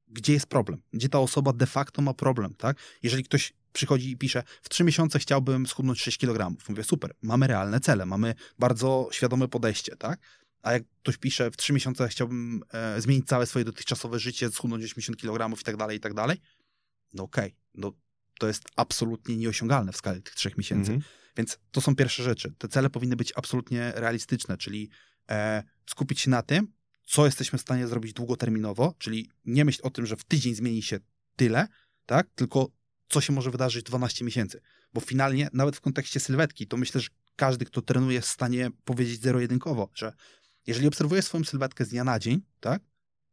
[0.08, 2.76] gdzie jest problem, gdzie ta osoba de facto ma problem, tak?
[3.02, 6.56] Jeżeli ktoś przychodzi i pisze, w trzy miesiące chciałbym schudnąć 6 kg.
[6.68, 10.20] Mówię, super, mamy realne cele, mamy bardzo świadome podejście, tak?
[10.62, 14.84] A jak ktoś pisze, w trzy miesiące chciałbym e, zmienić całe swoje dotychczasowe życie, schudnąć
[14.84, 16.38] 80 kg i tak dalej, i tak dalej,
[17.12, 17.56] no okej, okay.
[17.74, 17.92] no
[18.38, 20.92] to jest absolutnie nieosiągalne w skali tych trzech miesięcy.
[20.92, 21.10] Mhm.
[21.36, 22.54] Więc to są pierwsze rzeczy.
[22.58, 24.90] Te cele powinny być absolutnie realistyczne, czyli
[25.30, 26.72] e, skupić się na tym,
[27.10, 30.82] co jesteśmy w stanie zrobić długoterminowo, czyli nie myśl o tym, że w tydzień zmieni
[30.82, 31.00] się
[31.36, 31.68] tyle,
[32.06, 32.30] tak?
[32.34, 32.70] Tylko
[33.08, 34.60] co się może wydarzyć 12 miesięcy.
[34.94, 38.70] Bo finalnie, nawet w kontekście sylwetki, to myślę, że każdy, kto trenuje, jest w stanie
[38.84, 40.12] powiedzieć zero-jedynkowo, że
[40.66, 42.82] jeżeli obserwujesz swoją sylwetkę z dnia na dzień, tak,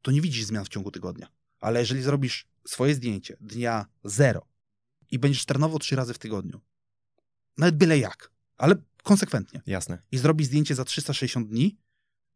[0.02, 1.28] to nie widzisz zmian w ciągu tygodnia.
[1.60, 4.48] Ale jeżeli zrobisz swoje zdjęcie dnia zero
[5.12, 6.62] i będziesz trenował trzy razy w tygodniu,
[7.58, 9.62] nawet byle jak, ale konsekwentnie.
[9.66, 10.02] Jasne.
[10.12, 11.78] I zrobisz zdjęcie za 360 dni,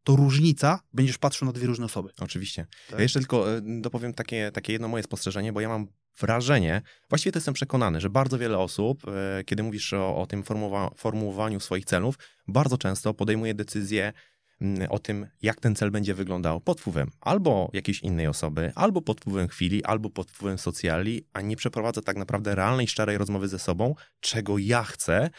[0.03, 2.09] to różnica będziesz patrzył na dwie różne osoby.
[2.19, 2.67] Oczywiście.
[2.89, 2.99] Tak?
[2.99, 5.87] Ja jeszcze tylko e, dopowiem takie, takie jedno moje spostrzeżenie, bo ja mam
[6.19, 10.43] wrażenie, właściwie to jestem przekonany, że bardzo wiele osób, e, kiedy mówisz o, o tym
[10.43, 12.15] formułowa formułowaniu swoich celów,
[12.47, 14.13] bardzo często podejmuje decyzję
[14.61, 19.01] mm, o tym, jak ten cel będzie wyglądał pod wpływem albo jakiejś innej osoby, albo
[19.01, 23.47] pod wpływem chwili, albo pod wpływem socjali, a nie przeprowadza tak naprawdę realnej, szczerej rozmowy
[23.47, 25.29] ze sobą, czego ja chcę,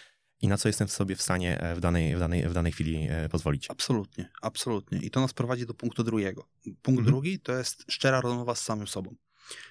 [0.43, 2.73] i na co jestem w sobie w stanie e, w danej, w danej, w danej
[2.73, 3.71] chwili e, pozwolić.
[3.71, 4.99] Absolutnie, absolutnie.
[4.99, 6.49] I to nas prowadzi do punktu drugiego.
[6.65, 7.05] Punkt mhm.
[7.05, 9.15] drugi to jest szczera rozmowa z samym sobą.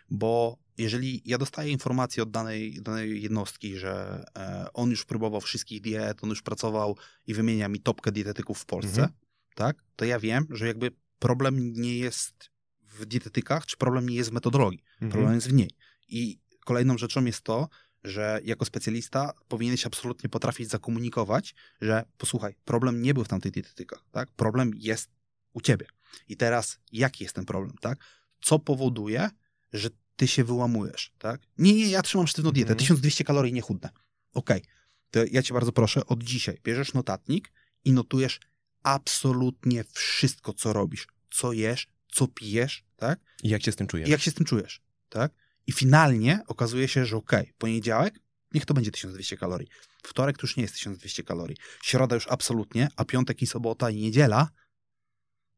[0.09, 5.81] Bo jeżeli ja dostaję informację od danej, danej jednostki, że e, on już próbował wszystkich
[5.81, 9.11] diet, on już pracował i wymienia mi topkę dietetyków w Polsce, mhm.
[9.55, 14.29] tak, to ja wiem, że jakby problem nie jest w dietetykach, czy problem nie jest
[14.29, 14.83] w metodologii.
[14.93, 15.11] Mhm.
[15.11, 15.69] Problem jest w niej.
[16.07, 17.69] I kolejną rzeczą jest to,
[18.03, 24.03] że jako specjalista powinieneś absolutnie potrafić zakomunikować, że posłuchaj, problem nie był w tamtej dietetykach,
[24.11, 24.31] tak?
[24.31, 25.09] Problem jest
[25.53, 25.85] u ciebie.
[26.27, 27.99] I teraz jaki jest ten problem, tak?
[28.41, 29.29] Co powoduje,
[29.73, 31.41] że ty się wyłamujesz, tak?
[31.57, 32.77] Nie, nie, ja trzymam sztywną dietę, mm.
[32.77, 33.89] 1200 kalorii nie chudnę.
[34.33, 34.71] Okej, okay.
[35.11, 37.51] to ja cię bardzo proszę, od dzisiaj bierzesz notatnik
[37.85, 38.39] i notujesz
[38.83, 41.07] absolutnie wszystko, co robisz.
[41.31, 43.19] Co jesz, co pijesz, tak?
[43.43, 44.07] I jak się z tym czujesz.
[44.07, 45.31] I jak się z tym czujesz, tak?
[45.71, 48.19] I finalnie okazuje się, że okej, okay, poniedziałek,
[48.53, 49.67] niech to będzie 1200 kalorii.
[50.03, 51.57] Wtorek to już nie jest 1200 kalorii.
[51.83, 54.49] Środa już absolutnie, a piątek i sobota i niedziela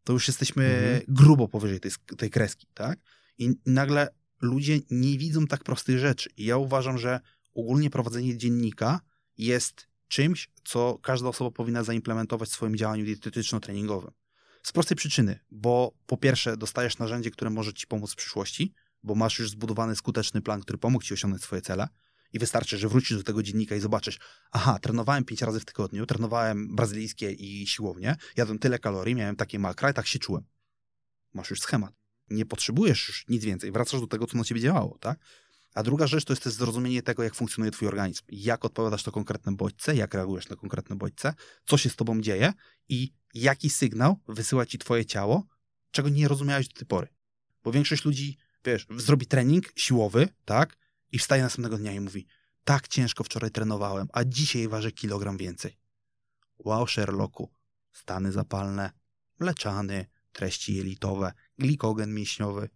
[0.04, 1.02] to już jesteśmy mhm.
[1.08, 3.00] grubo powyżej tej, tej kreski, tak?
[3.38, 4.08] I nagle
[4.42, 6.30] ludzie nie widzą tak prostych rzeczy.
[6.38, 7.20] I ja uważam, że
[7.54, 9.00] ogólnie prowadzenie dziennika
[9.38, 14.12] jest czymś, co każda osoba powinna zaimplementować w swoim działaniu dietetyczno-treningowym.
[14.64, 18.74] Z prostej przyczyny, bo po pierwsze dostajesz narzędzie, które może ci pomóc w przyszłości,
[19.04, 21.88] bo masz już zbudowany skuteczny plan, który pomógł ci osiągnąć swoje cele
[22.34, 24.20] i wystarczy, że wrócisz do tego dziennika i zobaczysz,
[24.52, 29.60] aha, trenowałem pięć razy w tygodniu, trenowałem brazylijskie i siłownie, jadłem tyle kalorii, miałem takie
[29.60, 30.44] makra i tak się czułem.
[31.34, 31.94] Masz już schemat.
[32.30, 33.72] Nie potrzebujesz już nic więcej.
[33.72, 35.20] Wracasz do tego, co na ciebie działało, tak?
[35.74, 38.24] A druga rzecz to jest też zrozumienie tego, jak funkcjonuje twój organizm.
[38.30, 41.34] Jak odpowiadasz na konkretne bodźce, jak reagujesz na konkretne bodźce,
[41.66, 42.54] co się z tobą dzieje
[42.90, 45.46] i jaki sygnał wysyła ci twoje ciało,
[45.92, 47.08] czego nie rozumiałeś do tej pory.
[47.64, 50.78] Bo większość ludzi wiesz, zrobi trening siłowy, tak?
[51.12, 52.28] I wstaje następnego dnia i mówi,
[52.64, 55.78] tak ciężko wczoraj trenowałem, a dzisiaj ważę kilogram więcej.
[56.60, 57.52] Wow, Sherlocku,
[57.92, 58.92] stany zapalne,
[59.40, 62.70] mleczany, treści jelitowe, glikogen mięśniowy.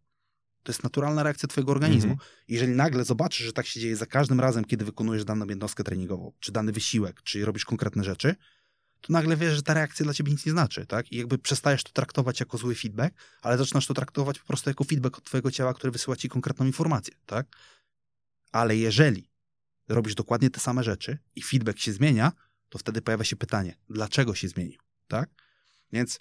[0.63, 2.12] To jest naturalna reakcja twojego organizmu.
[2.12, 2.30] Mhm.
[2.47, 6.34] Jeżeli nagle zobaczysz, że tak się dzieje za każdym razem, kiedy wykonujesz daną jednostkę treningową,
[6.39, 8.36] czy dany wysiłek, czy robisz konkretne rzeczy,
[9.10, 11.12] nagle wiesz, że ta reakcja dla ciebie nic nie znaczy, tak?
[11.12, 14.84] I jakby przestajesz to traktować jako zły feedback, ale zaczynasz to traktować po prostu jako
[14.84, 17.48] feedback od twojego ciała, które wysyła ci konkretną informację, tak?
[18.52, 19.30] Ale jeżeli
[19.88, 22.32] robisz dokładnie te same rzeczy i feedback się zmienia,
[22.70, 25.30] to wtedy pojawia się pytanie, dlaczego się zmienił, tak?
[25.91, 26.20] Więc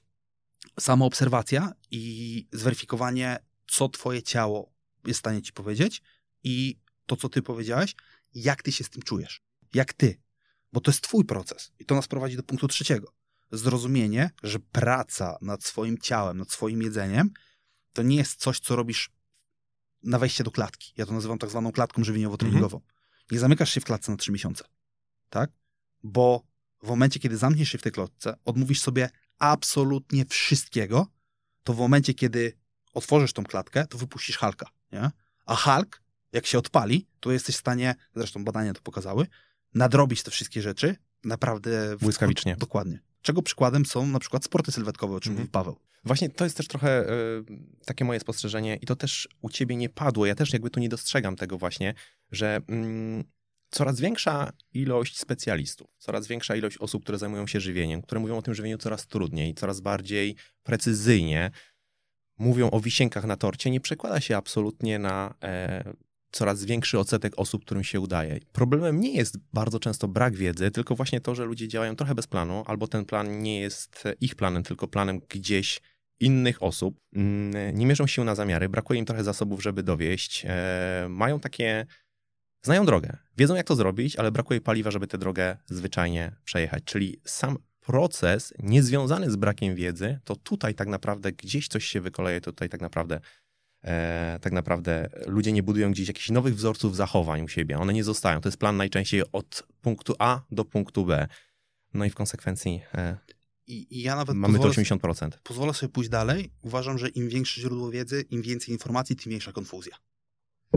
[0.80, 4.72] sama obserwacja i zweryfikowanie, co twoje ciało
[5.06, 6.02] jest w stanie ci powiedzieć
[6.44, 7.94] i to, co ty powiedziałeś,
[8.34, 9.42] jak ty się z tym czujesz.
[9.74, 10.18] Jak ty,
[10.76, 11.72] bo to jest twój proces.
[11.78, 13.12] I to nas prowadzi do punktu trzeciego.
[13.52, 17.30] Zrozumienie, że praca nad swoim ciałem, nad swoim jedzeniem,
[17.92, 19.10] to nie jest coś, co robisz
[20.02, 20.92] na wejście do klatki.
[20.96, 22.74] Ja to nazywam tak zwaną klatką żywieniowo-treningową.
[22.74, 22.82] Mhm.
[23.30, 24.64] Nie zamykasz się w klatce na trzy miesiące.
[25.30, 25.50] Tak?
[26.02, 26.42] Bo
[26.82, 31.06] w momencie, kiedy zamkniesz się w tej klatce, odmówisz sobie absolutnie wszystkiego,
[31.64, 32.58] to w momencie, kiedy
[32.92, 34.70] otworzysz tą klatkę, to wypuścisz Halka.
[34.92, 35.10] Nie?
[35.46, 39.26] A Hulk, jak się odpali, to jesteś w stanie, zresztą badania to pokazały,
[39.74, 41.96] nadrobić te wszystkie rzeczy naprawdę...
[41.96, 42.56] W, Błyskawicznie.
[42.58, 43.00] Dokładnie.
[43.22, 45.42] Czego przykładem są na przykład sporty sylwetkowe, o czym mhm.
[45.42, 45.76] mówił Paweł.
[46.04, 47.44] Właśnie to jest też trochę y,
[47.84, 50.26] takie moje spostrzeżenie i to też u ciebie nie padło.
[50.26, 51.94] Ja też jakby tu nie dostrzegam tego właśnie,
[52.32, 53.24] że mm,
[53.70, 58.42] coraz większa ilość specjalistów, coraz większa ilość osób, które zajmują się żywieniem, które mówią o
[58.42, 61.50] tym żywieniu coraz trudniej, coraz bardziej precyzyjnie,
[62.38, 65.94] mówią o wisienkach na torcie, nie przekłada się absolutnie na e,
[66.30, 68.38] coraz większy odsetek osób, którym się udaje.
[68.52, 72.26] Problemem nie jest bardzo często brak wiedzy, tylko właśnie to, że ludzie działają trochę bez
[72.26, 75.80] planu, albo ten plan nie jest ich planem, tylko planem gdzieś
[76.20, 77.00] innych osób.
[77.12, 80.44] Mm, nie mierzą się na zamiary, brakuje im trochę zasobów, żeby dowieść.
[80.48, 81.86] E, mają takie.
[82.62, 86.84] Znają drogę, wiedzą jak to zrobić, ale brakuje paliwa, żeby tę drogę zwyczajnie przejechać.
[86.84, 92.40] Czyli sam proces niezwiązany z brakiem wiedzy, to tutaj tak naprawdę gdzieś coś się wykoleje,
[92.40, 93.20] to tutaj tak naprawdę
[93.86, 97.78] e, tak naprawdę ludzie nie budują gdzieś jakichś nowych wzorców zachowań u siebie.
[97.78, 98.40] One nie zostają.
[98.40, 101.28] To jest plan najczęściej od punktu A do punktu B.
[101.94, 103.16] No i w konsekwencji e,
[103.66, 105.30] I, i ja nawet mamy to pozwolę, 80%.
[105.42, 106.50] pozwolę sobie pójść dalej.
[106.62, 109.96] Uważam, że im większe źródło wiedzy, im więcej informacji, tym większa konfuzja.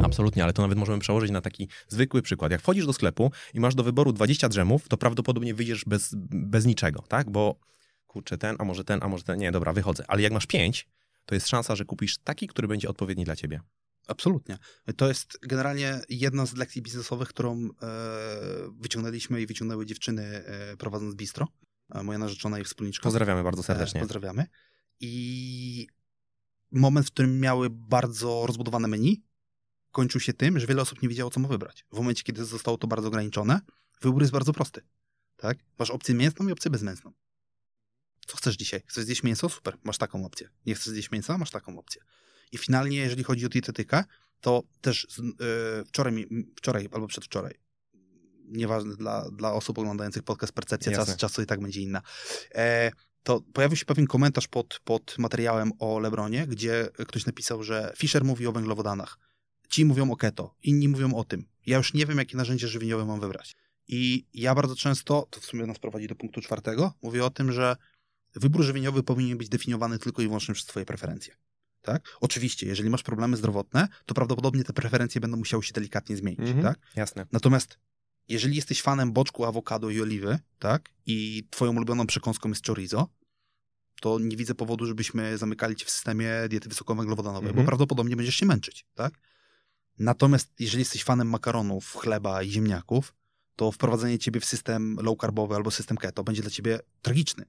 [0.03, 2.51] Absolutnie, ale to nawet możemy przełożyć na taki zwykły przykład.
[2.51, 6.65] Jak wchodzisz do sklepu i masz do wyboru 20 drzemów, to prawdopodobnie wyjdziesz bez, bez
[6.65, 7.29] niczego, tak?
[7.29, 7.59] Bo
[8.07, 9.39] kurczę, ten, a może ten, a może ten.
[9.39, 10.03] Nie, dobra, wychodzę.
[10.07, 10.87] Ale jak masz 5,
[11.29, 13.61] to jest szansa, że kupisz taki, który będzie odpowiedni dla ciebie.
[14.07, 14.57] Absolutnie.
[14.97, 17.69] To jest generalnie jedna z lekcji biznesowych, którą e,
[18.79, 21.47] wyciągnęliśmy i wyciągnęły dziewczyny e, prowadząc bistro.
[21.89, 23.03] E, moja narzeczona i wspólniczka.
[23.03, 23.99] Pozdrawiamy bardzo serdecznie.
[23.99, 24.45] Pozdrawiamy.
[24.99, 25.87] I
[26.71, 29.23] moment, w którym miały bardzo rozbudowane menu,
[29.91, 31.85] kończył się tym, że wiele osób nie wiedziało, co ma wybrać.
[31.91, 33.61] W momencie, kiedy zostało to bardzo ograniczone,
[34.01, 34.81] wybór jest bardzo prosty.
[35.35, 35.57] Tak?
[35.79, 37.13] Masz opcję mięsną i opcję bezmięsną.
[38.29, 38.81] Co chcesz dzisiaj?
[38.85, 39.49] Chcesz zjeść mięso?
[39.49, 40.49] Super, masz taką opcję.
[40.65, 41.37] Nie chcesz zjeść mięsa?
[41.37, 42.01] Masz taką opcję.
[42.51, 44.03] I finalnie, jeżeli chodzi o dietetykę,
[44.41, 47.53] to też yy, wczoraj, wczoraj albo przedwczoraj,
[48.45, 51.05] nieważne dla, dla osób oglądających podcast Percepcja, Jasne.
[51.05, 52.01] czas, czasu i tak będzie inna,
[52.55, 52.91] e,
[53.23, 58.23] to pojawił się pewien komentarz pod, pod materiałem o Lebronie, gdzie ktoś napisał, że Fischer
[58.23, 59.17] mówi o węglowodanach.
[59.69, 61.45] Ci mówią o keto, inni mówią o tym.
[61.65, 63.55] Ja już nie wiem, jakie narzędzie żywieniowe mam wybrać.
[63.87, 67.51] I ja bardzo często, to w sumie nas prowadzi do punktu czwartego, mówię o tym,
[67.51, 67.75] że
[68.35, 71.35] wybór żywieniowy powinien być definiowany tylko i wyłącznie przez twoje preferencje.
[71.81, 72.17] Tak?
[72.21, 76.39] Oczywiście, jeżeli masz problemy zdrowotne, to prawdopodobnie te preferencje będą musiały się delikatnie zmienić.
[76.39, 76.63] Mhm.
[76.63, 76.79] Tak?
[76.95, 77.25] Jasne.
[77.31, 77.77] Natomiast
[78.27, 83.07] jeżeli jesteś fanem boczku, awokado i oliwy, tak, i twoją ulubioną przekąską jest chorizo,
[84.01, 87.65] to nie widzę powodu, żebyśmy zamykali cię w systemie diety wysokowęglowodanowej, Mhm.
[87.65, 89.13] bo prawdopodobnie będziesz się męczyć, tak?
[89.99, 93.13] Natomiast jeżeli jesteś fanem makaronów, chleba i ziemniaków,
[93.55, 97.45] to wprowadzenie ciebie w system low carbowy albo system keto będzie dla ciebie tragiczny.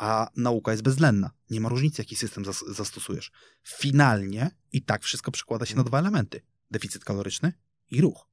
[0.00, 1.30] A nauka jest bezwzględna.
[1.50, 3.30] Nie ma różnicy, jaki system zas- zastosujesz.
[3.68, 6.40] Finalnie i tak wszystko przekłada się na dwa elementy.
[6.70, 7.52] Deficyt kaloryczny
[7.90, 8.26] i ruch.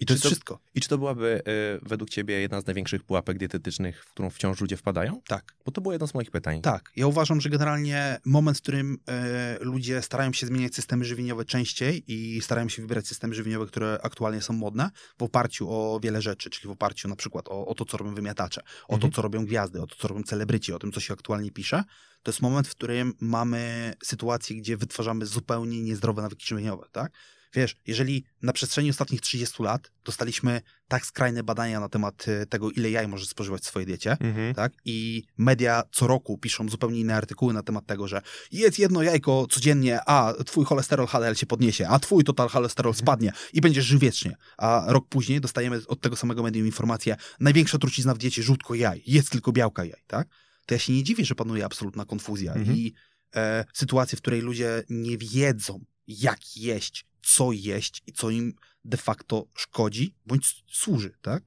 [0.00, 0.58] I to jest to- wszystko.
[0.74, 1.42] I czy to byłaby
[1.82, 5.20] y, według ciebie jedna z największych pułapek dietetycznych, w którą wciąż ludzie wpadają?
[5.26, 5.52] Tak.
[5.64, 6.62] Bo to było jedno z moich pytań.
[6.62, 11.44] Tak, ja uważam, że generalnie moment, w którym e, ludzie starają się zmieniać systemy żywieniowe
[11.44, 16.22] częściej i starają się wybierać systemy żywieniowe, które aktualnie są modne, w oparciu o wiele
[16.22, 19.12] rzeczy, czyli w oparciu na przykład o, o to, co robią wymiatacze, o Mhm.
[19.12, 21.84] to, co robią gwiazdy, o to, co robią celebryci, o tym, co się aktualnie pisze,
[22.22, 27.12] to jest moment, w którym mamy sytuację, gdzie wytwarzamy zupełnie niezdrowe nawyki żywieniowe, tak?
[27.54, 32.70] Wiesz, jeżeli na przestrzeni ostatnich 30 lat dostaliśmy tak skrajne badania na temat e, tego,
[32.70, 34.54] ile jaj możesz spożywać w swojej diecie, Mhm.
[34.54, 34.72] tak?
[34.84, 39.46] I media co roku piszą zupełnie inne artykuły na temat tego, że jedz jedno jajko
[39.50, 43.98] codziennie, a twój cholesterol HDL się podniesie, a twój total cholesterol spadnie i będziesz żył
[43.98, 44.36] wiecznie.
[44.58, 49.02] A rok później dostajemy od tego samego medium informację, największa trucizna w diecie, żółtko jaj,
[49.06, 50.28] jedz tylko białka jaj, tak?
[50.66, 52.76] To ja się nie dziwię, że panuje absolutna konfuzja Mhm.
[52.76, 52.92] i
[53.36, 58.54] e, sytuacje, w której ludzie nie wiedzą, jak jeść, co jeść i co im
[58.84, 61.42] de facto szkodzi bądź służy, tak?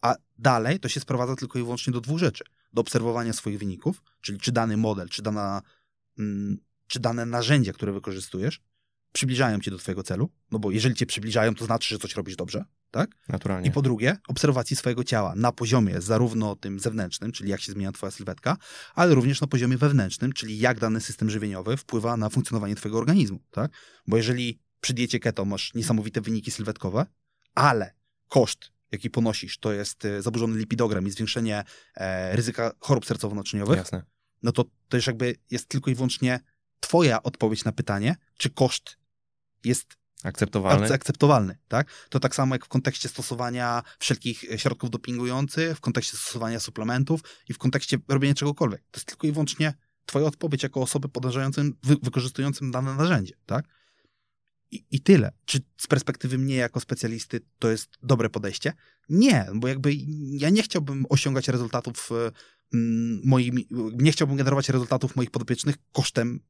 [0.00, 2.44] A dalej to się sprowadza tylko i wyłącznie do dwóch rzeczy.
[2.72, 5.62] Do obserwowania swoich wyników, czyli czy dany model, czy, dana,
[6.18, 8.60] mm, czy dane narzędzia, które wykorzystujesz,
[9.12, 12.36] przybliżają cię do twojego celu, no bo jeżeli cię przybliżają, to znaczy, że coś robisz
[12.36, 13.10] dobrze, tak?
[13.28, 13.68] Naturalnie.
[13.68, 17.92] I po drugie, obserwacji swojego ciała na poziomie zarówno tym zewnętrznym, czyli jak się zmienia
[17.92, 18.56] twoja sylwetka,
[18.94, 23.40] ale również na poziomie wewnętrznym, czyli jak dany system żywieniowy wpływa na funkcjonowanie twojego organizmu,
[23.50, 23.70] tak?
[24.06, 27.06] Bo jeżeli przy diecie keto masz niesamowite wyniki sylwetkowe,
[27.54, 27.94] ale
[28.28, 31.64] koszt, jaki ponosisz, to jest e, zaburzony lipidogram i zwiększenie
[31.94, 34.02] e, ryzyka chorób sercowo-naczyniowych, Jasne.
[34.42, 36.40] no to to już jakby jest tylko i wyłącznie
[36.80, 38.96] twoja odpowiedź na pytanie, czy koszt
[39.64, 40.86] jest Akceptowalne.
[40.86, 41.90] Ak- akceptowalny, tak?
[42.08, 47.20] To tak samo jak w kontekście stosowania wszelkich e, środków dopingujących, w kontekście stosowania suplementów
[47.48, 48.80] i w kontekście robienia czegokolwiek.
[48.90, 49.74] To jest tylko i wyłącznie
[50.06, 53.64] twoja odpowiedź jako osoby podążającym, wy, wykorzystującym dane narzędzie, tak?
[54.70, 55.32] I, I tyle.
[55.44, 58.72] Czy z perspektywy mnie jako specjalisty to jest dobre podejście?
[59.08, 59.92] Nie, bo jakby
[60.38, 62.32] ja nie chciałbym osiągać rezultatów e,
[62.74, 66.40] mm, moimi, nie chciałbym generować rezultatów moich podopiecznych kosztem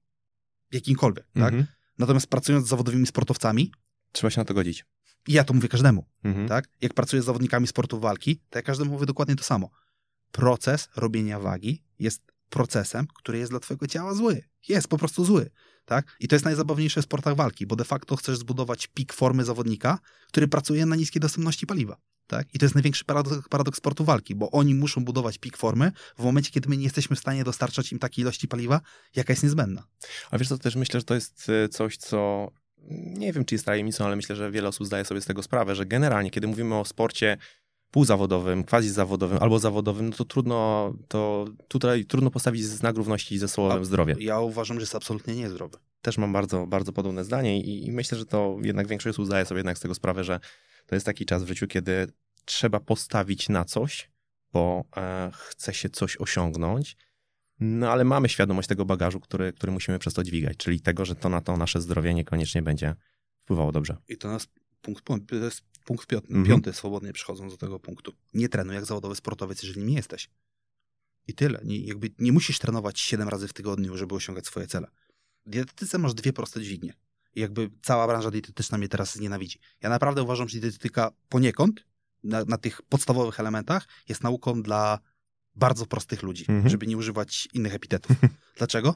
[0.73, 1.43] jakimkolwiek, tak?
[1.55, 1.67] Mhm.
[1.99, 3.73] Natomiast pracując z zawodowymi sportowcami,
[4.13, 4.85] Trzeba się na to godzić.
[5.29, 6.49] i ja to mówię każdemu, Mhm.
[6.49, 6.69] tak?
[6.81, 9.71] Jak pracuję z zawodnikami sportu walki, to ja każdemu mówię dokładnie to samo.
[10.33, 14.43] Proces robienia wagi jest procesem, który jest dla twojego ciała zły.
[14.69, 15.51] Jest po prostu zły.
[15.91, 16.17] Tak?
[16.21, 19.99] I to jest najzabawniejsze w sportach walki, bo de facto chcesz zbudować pik formy zawodnika,
[20.29, 21.97] który pracuje na niskiej dostępności paliwa.
[22.27, 22.55] Tak?
[22.55, 26.23] I to jest największy paradoks, paradoks sportu walki, bo oni muszą budować pik formy w
[26.23, 28.81] momencie, kiedy my nie jesteśmy w stanie dostarczać im takiej ilości paliwa,
[29.17, 29.85] jaka jest niezbędna.
[30.31, 32.51] A wiesz co, też myślę, że to jest e, coś, co
[32.91, 35.75] nie wiem, czy jest tajemnicą, ale myślę, że wiele osób zdaje sobie z tego sprawę,
[35.75, 37.37] że generalnie, kiedy mówimy o sporcie
[37.91, 43.85] półzawodowym, quasi-zawodowym albo zawodowym, no to trudno, to tutaj trudno postawić znak równości ze słowem
[43.85, 44.17] zdrowie.
[44.19, 45.79] Ja uważam, że jest absolutnie niezdrowy.
[46.03, 49.47] Też mam bardzo, bardzo podobne zdanie i, i myślę, że to jednak większość osób zdaje
[49.47, 50.41] sobie jednak z tego sprawę, że
[50.87, 52.13] to jest taki czas w życiu, kiedy
[52.45, 54.11] trzeba postawić na coś,
[54.53, 56.97] bo e, chce się coś osiągnąć,
[57.61, 61.15] no ale mamy świadomość tego bagażu, który, który musimy przez to dźwigać, czyli tego, że
[61.15, 62.95] to na to nasze zdrowie niekoniecznie będzie
[63.43, 63.97] wpływało dobrze.
[64.09, 64.49] I to nas
[64.83, 66.47] punkt, to jest punkt piąty, mhm.
[66.47, 68.13] piąty, swobodnie przechodząc do tego punktu.
[68.35, 70.29] Nie trenuj jak zawodowy sportowiec, jeżeli nie jesteś.
[71.29, 71.61] I tyle.
[71.65, 74.89] Nie, jakby nie musisz trenować 7 razy w tygodniu, żeby osiągać swoje cele.
[75.47, 76.95] W dietetyce masz dwie proste dźwignie.
[77.35, 79.59] I jakby cała branża dietetyczna mnie teraz nienawidzi.
[79.81, 81.85] Ja naprawdę uważam, że dietetyka poniekąd
[82.25, 84.99] na, na tych podstawowych elementach jest nauką dla
[85.55, 86.69] bardzo prostych ludzi, mhm.
[86.69, 88.17] żeby nie używać innych epitetów.
[88.59, 88.95] Dlaczego?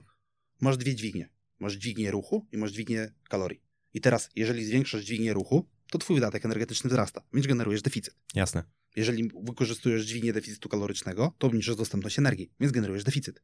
[0.60, 1.28] Masz dwie dźwignie.
[1.58, 3.60] Masz dźwignię ruchu i masz dźwignię kalorii.
[3.94, 8.16] I teraz, jeżeli zwiększasz dźwignię ruchu, to twój wydatek energetyczny wzrasta, więc generujesz deficyt.
[8.34, 8.64] Jasne.
[8.96, 13.42] Jeżeli wykorzystujesz dźwignię deficytu kalorycznego, to obniżysz dostępność energii, więc generujesz deficyt.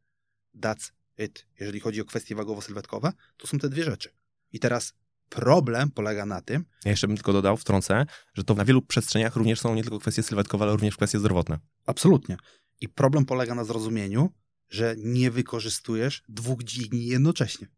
[0.60, 1.46] That's it.
[1.60, 4.10] Jeżeli chodzi o kwestie wagowo-sylwetkowe, to są te dwie rzeczy.
[4.52, 4.94] I teraz
[5.28, 6.64] problem polega na tym...
[6.84, 9.98] Ja jeszcze bym tylko dodał, wtrącę, że to na wielu przestrzeniach również są nie tylko
[9.98, 11.58] kwestie sylwetkowe, ale również kwestie zdrowotne.
[11.86, 12.36] Absolutnie.
[12.80, 14.32] I problem polega na zrozumieniu,
[14.68, 17.68] że nie wykorzystujesz dwóch dźwigni jednocześnie.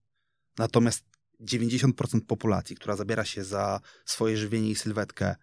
[0.58, 1.04] Natomiast
[1.40, 5.34] 90% populacji, która zabiera się za swoje żywienie i sylwetkę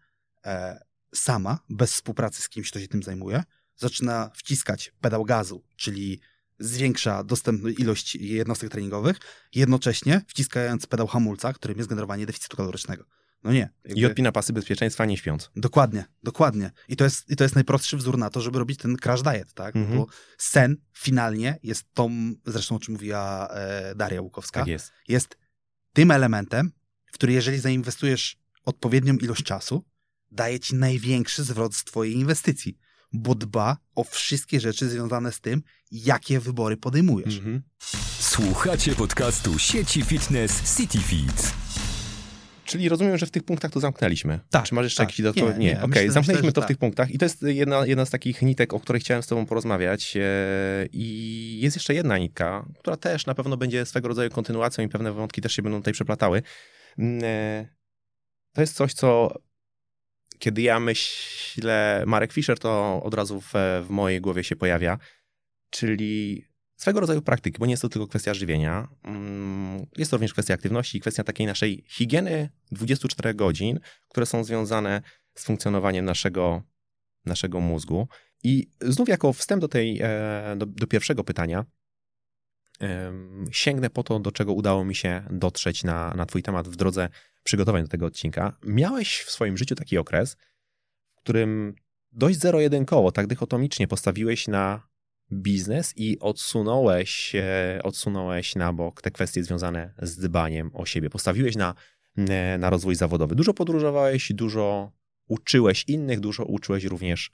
[0.45, 0.79] e,
[1.15, 3.43] sama, bez współpracy z kimś, kto się tym zajmuje,
[3.75, 6.19] zaczyna wciskać pedał gazu, czyli
[6.59, 9.17] zwiększa dostępną ilość jednostek treningowych,
[9.55, 13.05] jednocześnie wciskając pedał hamulca, którym jest generowanie deficytu kalorycznego.
[13.43, 13.69] No nie.
[13.83, 14.01] Jakby...
[14.01, 15.51] I odpina pasy bezpieczeństwa nie śpiąc.
[15.55, 16.71] Dokładnie, dokładnie.
[16.87, 19.53] I to jest, i to jest najprostszy wzór na to, żeby robić ten crash diet,
[19.53, 19.75] tak?
[19.75, 19.97] Mhm.
[19.97, 24.91] Bo sen finalnie jest tą, zresztą o czym mówiła e, Daria Łukowska, tak jest.
[25.07, 25.37] jest
[25.93, 26.71] tym elementem,
[27.05, 29.85] w który jeżeli zainwestujesz odpowiednią ilość czasu,
[30.31, 32.77] daje ci największy zwrot z twojej inwestycji,
[33.13, 37.37] bo dba o wszystkie rzeczy związane z tym, jakie wybory podejmujesz.
[37.37, 37.61] Mhm.
[38.19, 41.58] Słuchacie podcastu sieci fitness CityFit.
[42.69, 44.39] Czyli rozumiem, że w tych punktach to zamknęliśmy.
[44.49, 44.65] Tak.
[44.65, 45.09] Czy masz jeszcze tak.
[45.09, 45.59] jakiś dodatkowy?
[45.59, 45.77] Nie, nie.
[45.77, 46.11] okej, okay.
[46.11, 46.67] zamknęliśmy myślę, to w tak.
[46.67, 47.11] tych punktach.
[47.11, 50.17] I to jest jedna, jedna z takich nitek, o której chciałem z tobą porozmawiać.
[50.17, 50.21] E,
[50.93, 55.11] I jest jeszcze jedna nitka, która też na pewno będzie swego rodzaju kontynuacją i pewne
[55.11, 56.41] wątki też się będą tutaj przeplatały.
[56.97, 57.67] Mm, e,
[58.53, 59.39] to jest coś, co
[60.39, 63.53] kiedy ja myślę Marek Fischer, to od razu w,
[63.83, 64.97] w mojej głowie się pojawia,
[65.69, 66.45] czyli
[66.79, 68.87] swego rodzaju praktyki, bo nie jest to tylko kwestia żywienia.
[69.03, 74.43] Mm, jest to również kwestia aktywności i kwestia takiej naszej higieny 24 godzin, które są
[74.43, 75.01] związane
[75.35, 76.63] z funkcjonowaniem naszego,
[77.25, 78.07] naszego mózgu.
[78.43, 81.65] I znów jako wstęp do, tej, e, do, do pierwszego pytania,
[83.51, 87.09] sięgnę po to, do czego udało mi się dotrzeć na, na Twój temat w drodze
[87.43, 88.57] przygotowań do tego odcinka.
[88.63, 90.37] Miałeś w swoim życiu taki okres,
[91.15, 91.75] w którym
[92.11, 94.88] dość zero-jedynkowo, tak dychotomicznie postawiłeś na
[95.33, 97.33] biznes i odsunąłeś,
[97.83, 101.09] odsunąłeś na bok te kwestie związane z dbaniem o siebie.
[101.09, 101.75] Postawiłeś na,
[102.59, 103.35] na rozwój zawodowy.
[103.35, 104.91] Dużo podróżowałeś, dużo
[105.27, 107.31] uczyłeś innych, dużo uczyłeś również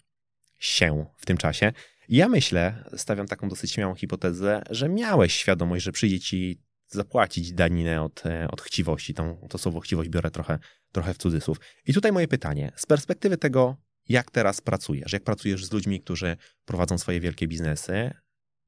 [0.59, 1.73] się w tym czasie.
[2.09, 8.01] Ja myślę, stawiam taką dosyć śmiałą hipotezę, że miałeś świadomość, że przyjdzie ci zapłacić daninę
[8.01, 9.13] od, od chciwości.
[9.13, 10.59] Tą, to słowo chciwość biorę trochę,
[10.91, 11.57] trochę w cudzysłów.
[11.85, 12.71] I tutaj moje pytanie.
[12.75, 13.75] Z perspektywy tego,
[14.09, 18.11] jak teraz pracujesz, jak pracujesz z ludźmi, którzy prowadzą swoje wielkie biznesy,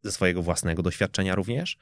[0.03, 1.77] ze swojego własnego doświadczenia również.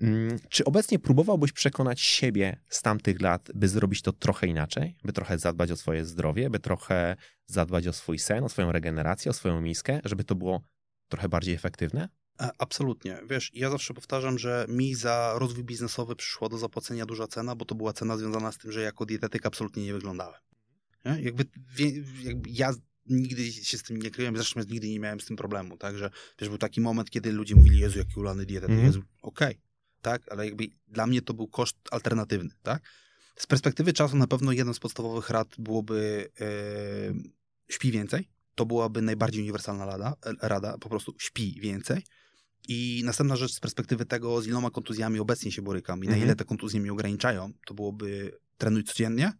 [0.00, 5.12] Mm, czy obecnie próbowałbyś przekonać siebie z tamtych lat, by zrobić to trochę inaczej, by
[5.12, 9.34] trochę zadbać o swoje zdrowie, by trochę zadbać o swój sen, o swoją regenerację, o
[9.34, 10.60] swoją miskę, żeby to było
[11.08, 12.08] trochę bardziej efektywne?
[12.58, 13.18] Absolutnie.
[13.30, 17.64] Wiesz, ja zawsze powtarzam, że mi za rozwój biznesowy przyszła do zapłacenia duża cena, bo
[17.64, 20.40] to była cena związana z tym, że jako dietetyk absolutnie nie wyglądałem.
[21.04, 21.22] Nie?
[21.22, 21.44] Jakby,
[22.22, 22.72] jakby ja
[23.06, 26.10] nigdy się z tym nie kryłem, zresztą nigdy nie miałem z tym problemu, tak, że
[26.40, 28.84] wiesz, był taki moment, kiedy ludzie mówili, Jezu, jaki ulany dietet, mm.
[28.84, 29.60] Jezu, okej, okay,
[30.02, 32.82] tak, ale jakby dla mnie to był koszt alternatywny, tak.
[33.36, 37.22] Z perspektywy czasu na pewno jeden z podstawowych rad byłoby yy,
[37.68, 42.02] śpi więcej, to byłaby najbardziej uniwersalna rada, rada, po prostu śpi więcej.
[42.68, 46.22] I następna rzecz z perspektywy tego, z iloma kontuzjami obecnie się borykam i na mhm.
[46.24, 49.32] ile te kontuzje mnie ograniczają, to byłoby trenuj codziennie,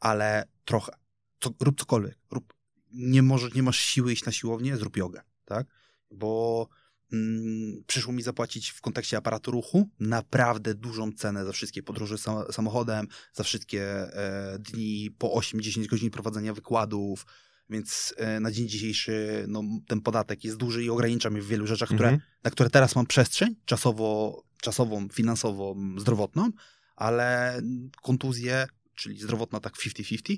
[0.00, 0.92] ale trochę
[1.40, 2.18] co, rób cokolwiek.
[2.30, 2.54] Rób,
[2.92, 5.66] nie, możesz, nie masz siły iść na siłownię, zrób jogę, tak?
[6.10, 6.68] Bo
[7.12, 12.52] mm, przyszło mi zapłacić w kontekście aparatu ruchu naprawdę dużą cenę za wszystkie podróże sam
[12.52, 17.26] samochodem, za wszystkie e, dni po 8-10 godzin prowadzenia wykładów,
[17.70, 21.66] więc e, na dzień dzisiejszy no, ten podatek jest duży i ogranicza mnie w wielu
[21.66, 22.30] rzeczach, które, Mhm.
[22.44, 26.50] na które teraz mam przestrzeń czasowo, czasową, finansową, zdrowotną,
[26.96, 27.60] ale
[28.02, 30.36] kontuzje, czyli zdrowotna tak 50-50,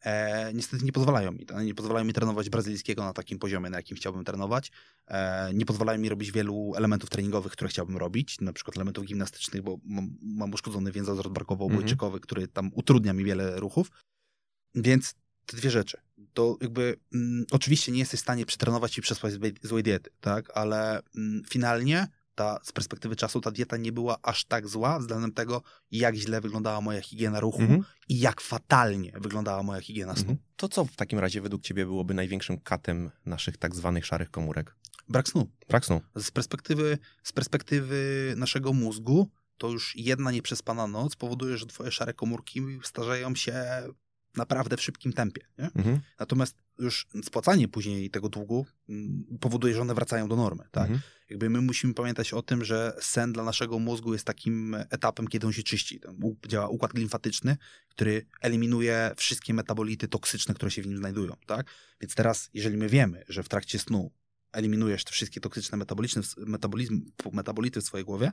[0.00, 1.46] e, niestety nie pozwalają mi.
[1.64, 4.72] Nie pozwalają mi trenować brazylijskiego na takim poziomie, na jakim chciałbym trenować.
[5.06, 9.62] E, nie pozwalają mi robić wielu elementów treningowych, które chciałbym robić, na przykład elementów gimnastycznych,
[9.62, 13.90] bo mam, mam uszkodzony więzadł barkowo-obojczykowy, który tam utrudnia mi wiele ruchów.
[14.74, 15.14] Więc
[15.46, 15.96] te dwie rzeczy.
[16.34, 20.50] To jakby mm, oczywiście nie jesteś w stanie przetrenować i przespać złej, złej diety, tak?
[20.56, 22.08] Ale mm, finalnie
[22.38, 26.40] ta, z perspektywy czasu ta dieta nie była aż tak zła względem tego, jak źle
[26.40, 27.84] wyglądała moja higiena ruchu Mhm.
[28.08, 30.20] i jak fatalnie wyglądała moja higiena snu.
[30.30, 30.38] Mhm.
[30.56, 34.74] To co w takim razie według ciebie byłoby największym katem naszych tak zwanych szarych komórek?
[35.08, 35.50] Brak snu.
[35.68, 36.00] Brak snu.
[36.16, 39.28] Z perspektywy, z perspektywy naszego mózgu,
[39.58, 43.64] to już jedna nieprzespana noc powoduje, że twoje szare komórki starzeją się
[44.36, 45.40] naprawdę w szybkim tempie.
[45.58, 46.00] Mhm.
[46.18, 50.64] Natomiast już spłacanie później tego długu mm, powoduje, że one wracają do normy.
[50.70, 50.82] Tak?
[50.82, 51.00] Mhm.
[51.30, 55.46] Jakby my musimy pamiętać o tym, że sen dla naszego mózgu jest takim etapem, kiedy
[55.46, 56.00] on się czyści.
[56.00, 56.16] Tam
[56.48, 57.56] działa układ limfatyczny,
[57.88, 61.36] który eliminuje wszystkie metabolity toksyczne, które się w nim znajdują.
[61.46, 61.66] Tak?
[62.00, 64.10] Więc teraz, jeżeli my wiemy, że w trakcie snu
[64.52, 68.32] eliminujesz te wszystkie toksyczne metabolizmy, metabolizm, metabolity w swojej głowie,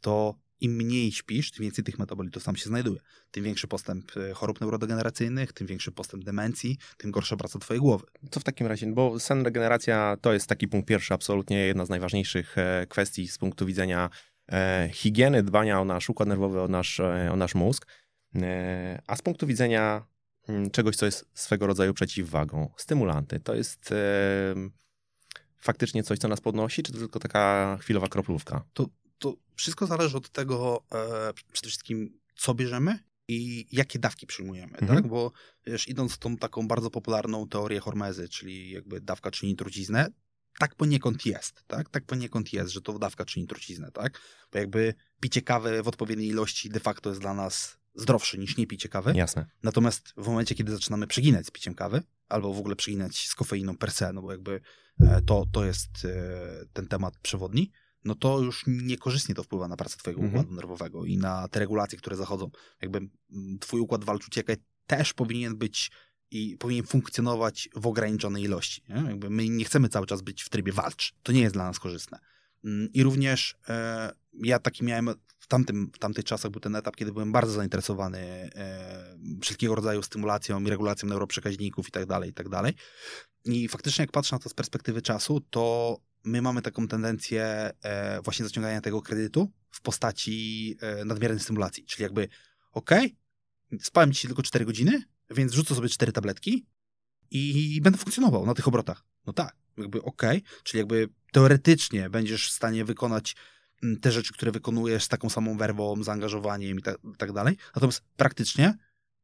[0.00, 3.00] to im mniej śpisz, tym więcej tych metabolitów tam się znajduje.
[3.30, 8.06] Tym większy postęp e, chorób neurodegeneracyjnych, tym większy postęp demencji, tym gorsza praca twojej głowy.
[8.30, 11.88] Co w takim razie, bo sen, regeneracja to jest taki punkt pierwszy, absolutnie jedna z
[11.88, 14.10] najważniejszych e, kwestii z punktu widzenia
[14.52, 17.00] e, higieny, dbania o nasz układ nerwowy, o nasz,
[17.32, 17.86] o nasz mózg,
[19.06, 20.06] a z punktu widzenia
[20.48, 23.94] mm, czegoś, co jest swego rodzaju przeciwwagą, stymulanty, to jest
[25.58, 28.64] faktycznie coś, co nas podnosi, czy to tylko taka chwilowa kroplówka?
[28.72, 28.86] to
[29.56, 32.98] wszystko zależy od tego e, przede wszystkim, co bierzemy
[33.28, 35.02] i jakie dawki przyjmujemy, Mhm.
[35.02, 35.10] tak?
[35.10, 35.32] Bo
[35.66, 40.08] wiesz, idąc tą taką bardzo popularną teorię Hormezy, czyli jakby dawka czyni truciznę,
[40.58, 41.88] tak poniekąd jest, tak?
[41.88, 44.20] Tak poniekąd jest, że to dawka czyni truciznę, tak?
[44.52, 48.66] Bo jakby picie kawy w odpowiedniej ilości de facto jest dla nas zdrowsze niż nie
[48.66, 49.12] picie kawy.
[49.16, 49.46] Jasne.
[49.62, 53.76] Natomiast w momencie, kiedy zaczynamy przeginać z piciem kawy, albo w ogóle przeginać z kofeiną
[53.76, 54.60] per se, no bo jakby
[55.00, 57.72] e, to, to jest e, ten temat przewodni,
[58.04, 60.40] no to już niekorzystnie to wpływa na pracę twojego Mhm.
[60.40, 62.50] układu nerwowego i na te regulacje, które zachodzą.
[62.82, 65.90] Jakby mm, twój układ walcz-uciekaj też powinien być
[66.30, 68.82] i powinien funkcjonować w ograniczonej ilości.
[68.88, 69.10] Nie?
[69.10, 71.14] Jakby my nie chcemy cały czas być w trybie walcz.
[71.22, 72.18] To nie jest dla nas korzystne.
[72.64, 76.96] Mm, I również e, ja taki miałem w, tamtym, w tamtych czasach był ten etap,
[76.96, 82.32] kiedy byłem bardzo zainteresowany e, wszelkiego rodzaju stymulacją i regulacją neuroprzekaźników i tak dalej, i
[82.32, 82.74] tak dalej.
[83.44, 88.22] I faktycznie jak patrzę na to z perspektywy czasu, to my mamy taką tendencję e,
[88.22, 91.84] właśnie zaciągania tego kredytu w postaci e, nadmiernej stymulacji.
[91.84, 92.28] Czyli jakby,
[92.72, 93.16] okej,
[93.80, 96.66] spałem dzisiaj tylko 4 godziny, więc rzucę sobie 4 tabletki
[97.30, 99.04] i będę funkcjonował na tych obrotach.
[99.26, 103.36] No tak, jakby okej, czyli jakby teoretycznie będziesz w stanie wykonać
[103.82, 107.56] mm, te rzeczy, które wykonujesz z taką samą werwą, zaangażowaniem i tak, tak dalej.
[107.74, 108.78] Natomiast praktycznie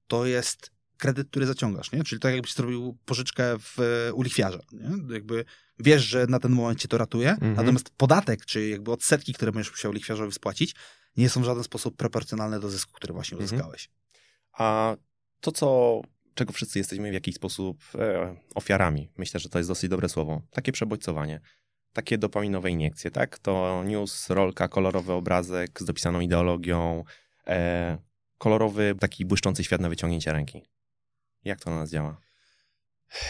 [0.06, 2.04] to jest kredyt, który zaciągasz, nie?
[2.04, 3.76] Czyli tak jakbyś zrobił pożyczkę w,
[4.14, 5.14] u lichwiarza, nie?
[5.14, 5.44] Jakby
[5.78, 7.54] wiesz, że na ten moment cię to ratuje, Mhm.
[7.54, 10.74] natomiast podatek, czy jakby odsetki, które będziesz musiał lichwiarzowi spłacić,
[11.16, 13.44] nie są w żaden sposób proporcjonalne do zysku, który właśnie Mhm.
[13.46, 13.90] uzyskałeś.
[14.52, 14.96] A
[15.40, 16.00] to, co,
[16.34, 20.42] czego wszyscy jesteśmy w jakiś sposób e, ofiarami, myślę, że to jest dosyć dobre słowo,
[20.50, 21.40] takie przebodźcowanie,
[21.92, 23.38] takie dopaminowe iniekcje, tak?
[23.38, 27.04] To news, rolka, kolorowy obrazek z dopisaną ideologią,
[27.46, 27.98] e,
[28.38, 30.62] kolorowy, taki błyszczący świat na wyciągnięcie ręki.
[31.44, 32.20] Jak to na nas działa?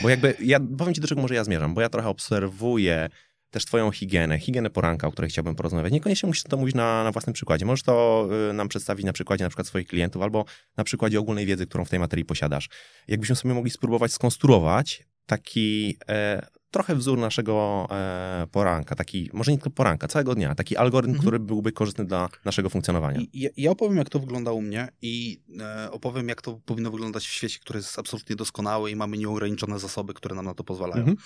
[0.03, 3.09] Bo jakby, ja powiem ci, do czego może ja zmierzam, bo ja trochę obserwuję
[3.51, 5.93] też twoją higienę, higienę poranka, o której chciałbym porozmawiać.
[5.93, 7.67] Niekoniecznie musisz to mówić na, na własnym przykładzie.
[7.67, 10.45] Możesz to y, nam przedstawić na przykładzie na przykład swoich klientów albo
[10.77, 12.69] na przykładzie ogólnej wiedzy, którą w tej materii posiadasz.
[13.09, 19.59] Jakbyśmy sobie mogli spróbować skonstruować taki e, trochę wzór naszego e, poranka, taki, może nie
[19.59, 21.23] tylko poranka, całego dnia, taki algorytm, Mhm.
[21.23, 23.21] który byłby korzystny dla naszego funkcjonowania.
[23.21, 26.91] I ja, ja opowiem, jak to wygląda u mnie i e, opowiem, jak to powinno
[26.91, 30.65] wyglądać w świecie, który jest absolutnie doskonały i mamy nieograniczone zasoby, które nam na to
[30.65, 30.99] pozwalają.
[31.01, 31.17] Mhm.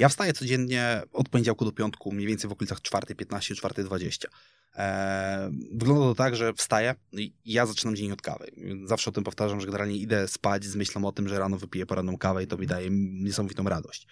[0.00, 4.26] Ja wstaję codziennie od poniedziałku do piątku, mniej więcej w okolicach 4.15, 4.20.
[5.72, 8.52] Wygląda to tak, że wstaję i ja zaczynam dzień od kawy.
[8.84, 11.86] Zawsze o tym powtarzam, że generalnie idę spać z myślą o tym, że rano wypiję
[11.86, 14.06] poranną kawę i to mi daje niesamowitą radość.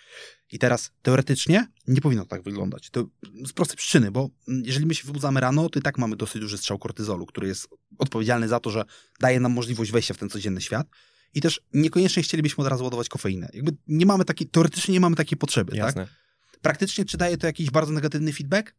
[0.52, 2.90] I teraz teoretycznie nie powinno tak wyglądać.
[2.90, 3.06] To
[3.46, 6.58] z prostej przyczyny, bo jeżeli my się wybudzamy rano, to i tak mamy dosyć duży
[6.58, 8.84] strzał kortyzolu, który jest odpowiedzialny za to, że
[9.20, 10.86] daje nam możliwość wejścia w ten codzienny świat.
[11.34, 13.48] I też niekoniecznie chcielibyśmy od razu ładować kofeinę.
[13.54, 15.78] Jakby nie mamy takiej, teoretycznie nie mamy takiej potrzeby, tak?
[15.78, 16.06] Jasne.
[16.62, 18.74] Praktycznie czy daje to jakiś bardzo negatywny feedback?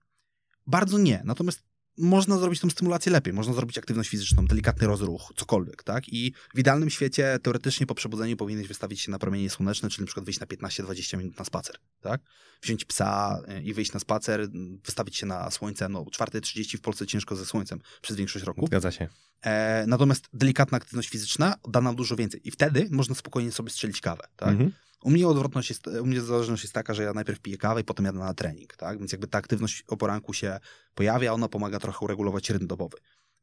[0.68, 1.22] Bardzo nie.
[1.26, 1.64] Natomiast
[1.98, 6.10] można zrobić tą stymulację lepiej, można zrobić aktywność fizyczną, delikatny rozruch, cokolwiek, tak?
[6.10, 10.06] I w idealnym świecie teoretycznie po przebudzeniu powinieneś wystawić się na promienie słoneczne, czyli na
[10.06, 12.22] przykład wyjść na 15-20 minut na spacer, tak?
[12.62, 14.48] Wziąć psa y, i wyjść na spacer,
[14.86, 18.68] wystawić się na słońce, no 4.30 w Polsce ciężko ze słońcem przez większość roku.
[18.68, 19.08] Zgadza się.
[19.42, 24.02] E, natomiast delikatna aktywność fizyczna da nam dużo więcej i wtedy można spokojnie sobie strzelić
[24.02, 24.50] kawę, tak?
[24.50, 24.72] Mhm.
[25.04, 27.84] U mnie odwrotność jest, u mnie zależność jest taka, że ja najpierw piję kawę i
[27.84, 29.00] potem jadę na trening, tak?
[29.00, 30.60] Więc jakby ta aktywność o poranku się
[30.96, 32.98] pojawia, ona pomaga trochę uregulować rytm dobowy.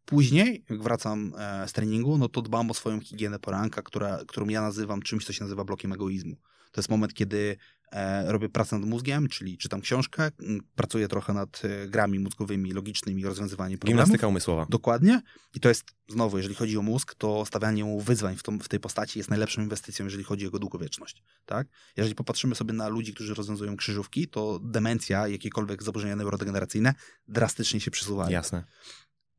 [0.04, 4.48] Później, jak wracam e, z treningu, no to dbam o swoją higienę poranka, która, którą
[4.48, 6.36] ja nazywam czymś, co się nazywa blokiem egoizmu.
[6.72, 7.56] To jest moment, kiedy
[7.92, 10.30] e, robię pracę nad mózgiem, czyli czytam książkę,
[10.74, 14.04] pracuję trochę nad e, grami mózgowymi, logicznymi, rozwiązywaniem problemów.
[14.04, 14.66] Gimnastyka umysłowa.
[14.70, 15.22] Dokładnie.
[15.54, 18.68] I to jest, znowu, jeżeli chodzi o mózg, to stawianie mu wyzwań w, tą, w
[18.68, 21.22] tej postaci jest najlepszą inwestycją, jeżeli chodzi o jego długowieczność.
[21.46, 21.66] Tak?
[21.96, 26.94] Jeżeli popatrzymy sobie na ludzi, którzy rozwiązują krzyżówki, to demencja, jakiekolwiek zaburzenia neurodegeneracyjne
[27.28, 28.30] drastycznie się przesuwają.
[28.30, 28.64] Jasne.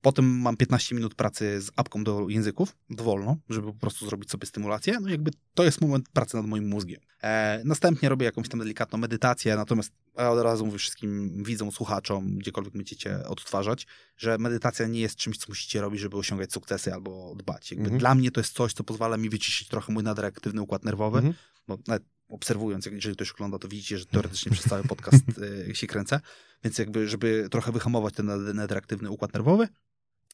[0.02, 4.48] Potem mam 15 minut pracy z apką do języków, dowolną, żeby po prostu zrobić sobie
[4.48, 4.98] stymulację.
[5.02, 7.02] No jakby to jest moment pracy nad moim mózgiem.
[7.24, 12.38] E, następnie robię jakąś tam delikatną medytację, natomiast ja od razu mówię wszystkim widzom, słuchaczom,
[12.38, 13.88] gdziekolwiek będziecie odtwarzać,
[14.18, 17.72] że medytacja nie jest czymś, co musicie robić, żeby osiągać sukcesy albo dbać.
[17.72, 18.00] Jakby Mhm.
[18.00, 21.36] Dla mnie to jest coś, co pozwala mi wyciszyć trochę mój nadreaktywny układ nerwowy, Mhm.
[21.68, 25.24] bo nawet obserwując, jak- jeżeli ktoś ogląda, to widzicie, że teoretycznie przez cały podcast
[25.70, 26.20] y, się kręcę,
[26.64, 29.68] więc jakby, żeby trochę wyhamować ten nad- nadreaktywny układ nerwowy,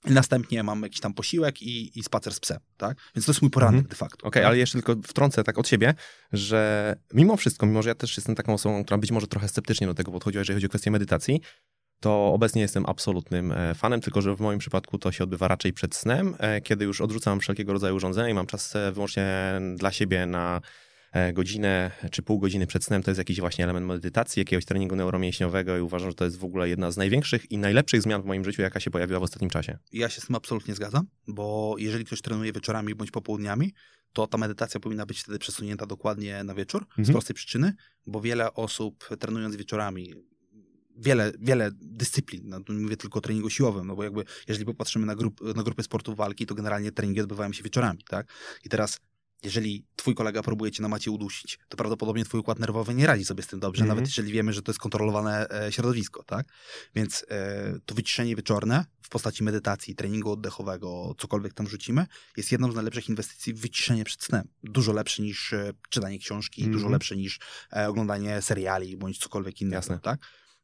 [0.07, 2.97] następnie mam jakiś tam posiłek i, i spacer z psem, tak?
[3.15, 3.89] Więc to jest mój poranek Mhm.
[3.89, 4.27] de facto.
[4.27, 4.47] Okej, tak?
[4.47, 5.93] ale jeszcze tylko wtrącę tak od siebie,
[6.33, 9.87] że mimo wszystko, mimo że ja też jestem taką osobą, która być może trochę sceptycznie
[9.87, 11.41] do tego podchodziła, jeżeli chodzi o kwestię medytacji,
[11.99, 15.73] to obecnie jestem absolutnym e, fanem, tylko że w moim przypadku to się odbywa raczej
[15.73, 19.91] przed snem, e, kiedy już odrzucam wszelkiego rodzaju urządzenia i mam czas e, wyłącznie dla
[19.91, 20.61] siebie na
[21.33, 23.03] godzinę czy pół godziny przed snem.
[23.03, 26.43] To jest jakiś właśnie element medytacji, jakiegoś treningu neuromięśniowego i uważam, że to jest w
[26.43, 29.49] ogóle jedna z największych i najlepszych zmian w moim życiu, jaka się pojawiła w ostatnim
[29.49, 29.77] czasie.
[29.93, 33.73] Ja się z tym absolutnie zgadzam, bo jeżeli ktoś trenuje wieczorami bądź popołudniami,
[34.13, 37.13] to ta medytacja powinna być wtedy przesunięta dokładnie na wieczór, z Mhm.
[37.13, 37.73] prostej przyczyny,
[38.07, 40.13] bo wiele osób trenując wieczorami,
[40.97, 45.05] wiele, wiele dyscyplin, no, nie mówię tylko o treningu siłowym, no bo jakby jeżeli popatrzymy
[45.05, 48.27] na, grup, na grupy sportów walki, to generalnie treningi odbywają się wieczorami, tak?
[48.65, 48.99] I teraz
[49.43, 53.25] jeżeli twój kolega próbuje cię na macie udusić, to prawdopodobnie twój układ nerwowy nie radzi
[53.25, 53.97] sobie z tym dobrze, Mhm.
[53.97, 56.47] nawet jeżeli wiemy, że to jest kontrolowane e, środowisko, tak?
[56.95, 62.05] Więc e, to wyciszenie wieczorne w postaci medytacji, treningu oddechowego, cokolwiek tam rzucimy,
[62.37, 64.47] jest jedną z najlepszych inwestycji w wyciszenie przed snem.
[64.63, 66.73] Dużo lepsze niż e, czytanie książki, Mhm.
[66.77, 67.39] dużo lepsze niż
[67.73, 69.99] e, oglądanie seriali bądź cokolwiek innego, Jasne.
[69.99, 70.19] tak?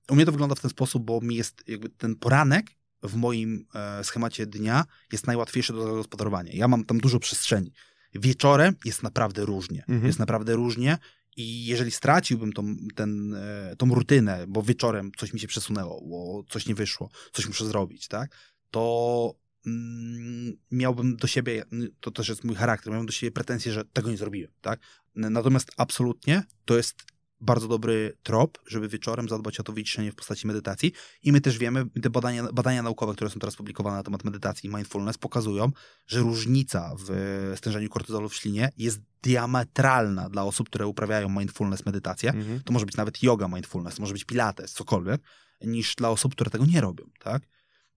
[0.09, 2.65] U mnie to wygląda w ten sposób, bo mi jest jakby ten poranek
[3.03, 6.51] w moim e, schemacie dnia jest najłatwiejszy do zagospodarowania.
[6.53, 7.71] Ja mam tam dużo przestrzeni.
[8.13, 9.79] Wieczorem jest naprawdę różnie.
[9.79, 10.05] Mhm.
[10.05, 10.97] Jest naprawdę różnie
[11.37, 16.43] i jeżeli straciłbym tą, ten, e, tą rutynę, bo wieczorem coś mi się przesunęło, bo
[16.49, 18.35] coś nie wyszło, coś muszę zrobić, tak,
[18.71, 19.35] to
[19.65, 21.63] mm, miałbym do siebie,
[21.99, 24.79] to też jest mój charakter, miałbym do siebie pretensje, że tego nie zrobiłem, tak.
[25.15, 27.03] Natomiast absolutnie to jest
[27.41, 30.91] bardzo dobry trop, żeby wieczorem zadbać o to wyciszenie w postaci medytacji.
[31.23, 34.69] I my też wiemy, te badania, badania naukowe, które są teraz publikowane na temat medytacji
[34.69, 35.71] i mindfulness, pokazują,
[36.07, 42.29] że różnica w stężeniu kortyzolu w ślinie jest diametralna dla osób, które uprawiają mindfulness, medytację.
[42.31, 42.61] Mhm.
[42.63, 45.21] To może być nawet yoga mindfulness, może być pilates, cokolwiek,
[45.61, 47.43] niż dla osób, które tego nie robią, tak?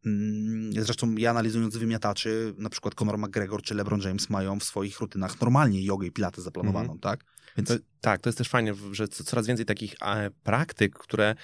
[0.06, 5.00] Mm, Zresztą ja analizując wymiataczy, na przykład Conor McGregor czy LeBron James mają w swoich
[5.00, 7.24] rutynach normalnie jogę i pilates zaplanowaną, tak?
[7.56, 11.34] Więc To, tak, to jest też fajne, że co- coraz więcej takich e, praktyk, które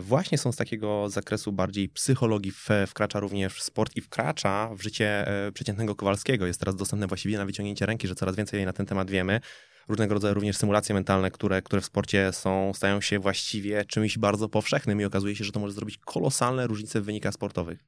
[0.00, 2.52] właśnie są z takiego zakresu bardziej psychologii,
[2.86, 6.46] wkracza również w sport i wkracza w życie e, przeciętnego Kowalskiego.
[6.46, 9.40] Jest teraz dostępne właściwie na wyciągnięcie ręki, że coraz więcej na ten temat wiemy.
[9.88, 14.48] Różnego rodzaju również symulacje mentalne, które, które w sporcie są, stają się właściwie czymś bardzo
[14.48, 17.84] powszechnym i okazuje się, że to może zrobić kolosalne różnice w wynikach sportowych.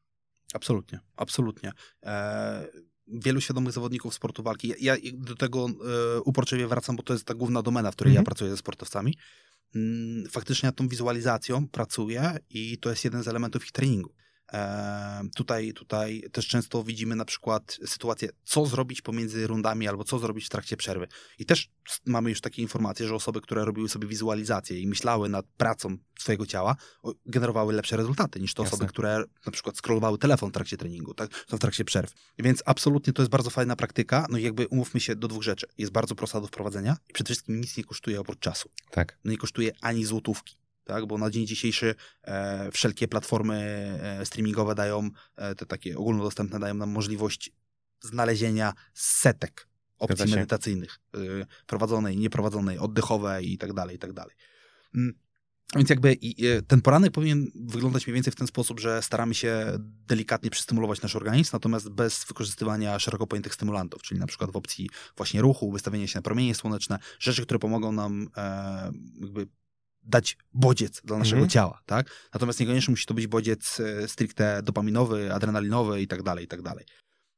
[0.54, 1.72] Absolutnie, absolutnie.
[2.02, 2.66] E,
[3.08, 7.34] wielu świadomych zawodników sportu walki, ja, do tego e, uporczywie wracam, bo to jest ta
[7.34, 8.22] główna domena, w której Mhm.
[8.22, 9.14] ja pracuję ze sportowcami.
[9.74, 14.14] Mm, faktycznie nad tą wizualizacją pracuję i to jest jeden z elementów ich treningu.
[15.34, 20.46] Tutaj, tutaj też często widzimy na przykład sytuację, co zrobić pomiędzy rundami albo co zrobić
[20.46, 21.08] w trakcie przerwy.
[21.38, 21.70] I też
[22.06, 26.46] mamy już takie informacje, że osoby, które robiły sobie wizualizację i myślały nad pracą swojego
[26.46, 26.76] ciała,
[27.26, 28.76] generowały lepsze rezultaty niż te Jasne.
[28.76, 31.30] osoby, które na przykład scrollowały telefon w trakcie treningu, tak?
[31.34, 32.12] w trakcie przerw.
[32.38, 34.26] Więc absolutnie to jest bardzo fajna praktyka.
[34.30, 35.66] No i jakby umówmy się do dwóch rzeczy.
[35.78, 39.18] Jest bardzo prosta do wprowadzenia i przede wszystkim nic nie kosztuje oprócz czasu Tak.
[39.24, 40.56] no nie kosztuje ani złotówki.
[40.88, 43.54] Tak, bo na dzień dzisiejszy e, wszelkie platformy
[44.02, 47.50] e, streamingowe dają, e, te takie ogólnodostępne, dają nam możliwość
[48.00, 49.68] znalezienia setek
[49.98, 51.18] opcji medytacyjnych, e,
[51.66, 54.36] prowadzonej, nieprowadzonej, oddechowej i tak dalej, i tak dalej.
[54.94, 55.14] Mm,
[55.76, 56.16] Więc jakby
[56.66, 61.16] ten poranek powinien wyglądać mniej więcej w ten sposób, że staramy się delikatnie przystymulować nasz
[61.16, 66.06] organizm, natomiast bez wykorzystywania szeroko pojętych stymulantów, czyli na przykład w opcji właśnie ruchu, wystawienia
[66.06, 69.46] się na promienie słoneczne, rzeczy, które pomogą nam e, jakby
[70.02, 71.50] dać bodziec dla naszego mhm.
[71.50, 72.10] ciała, tak?
[72.34, 76.62] Natomiast niekoniecznie musi to być bodziec e, stricte dopaminowy, adrenalinowy i tak dalej, i tak
[76.62, 76.84] dalej.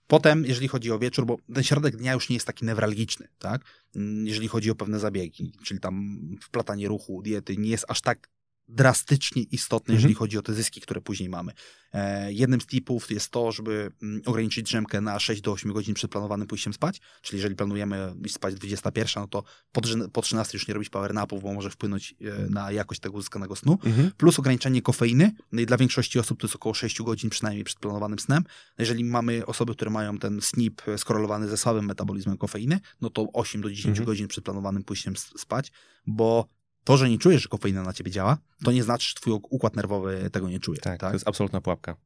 [0.07, 3.63] Potem, jeżeli chodzi o wieczór, bo ten środek dnia już nie jest taki newralgiczny, tak?
[3.97, 8.29] Mm, jeżeli chodzi o pewne zabiegi, czyli tam wplatanie ruchu, diety, nie jest aż tak
[8.69, 10.19] drastycznie istotny, jeżeli mhm.
[10.19, 11.53] chodzi o te zyski, które później mamy.
[11.93, 15.95] E, jednym z tipów jest to, żeby mm, ograniczyć drzemkę na 6 do 8 godzin
[15.95, 19.43] przed planowanym pójściem spać, czyli jeżeli planujemy iść spać 21, no to
[19.73, 19.81] po,
[20.13, 23.57] po 13 już nie robić power napów, bo może wpłynąć e, na jakość tego uzyskanego
[23.57, 24.11] snu, mhm.
[24.17, 27.79] plus ograniczenie kofeiny, no i dla większości osób to jest około 6 godzin przynajmniej przed
[27.79, 28.45] planowanym snem.
[28.79, 33.61] Jeżeli mamy osoby, które mają ten SNP skorelowany ze słabym metabolizmem kofeiny, no to 8
[33.61, 34.07] do 10 mhm.
[34.07, 35.73] godzin przed planowanym pójściem spać,
[36.07, 36.49] bo
[36.85, 39.76] to, że nie czujesz, że kofeina na ciebie działa, to nie znaczy, że twój układ
[39.76, 40.81] nerwowy tego nie czuje.
[40.81, 41.11] Tak, tak?
[41.11, 41.97] to jest absolutna pułapka.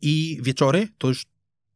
[0.00, 1.26] I wieczory to już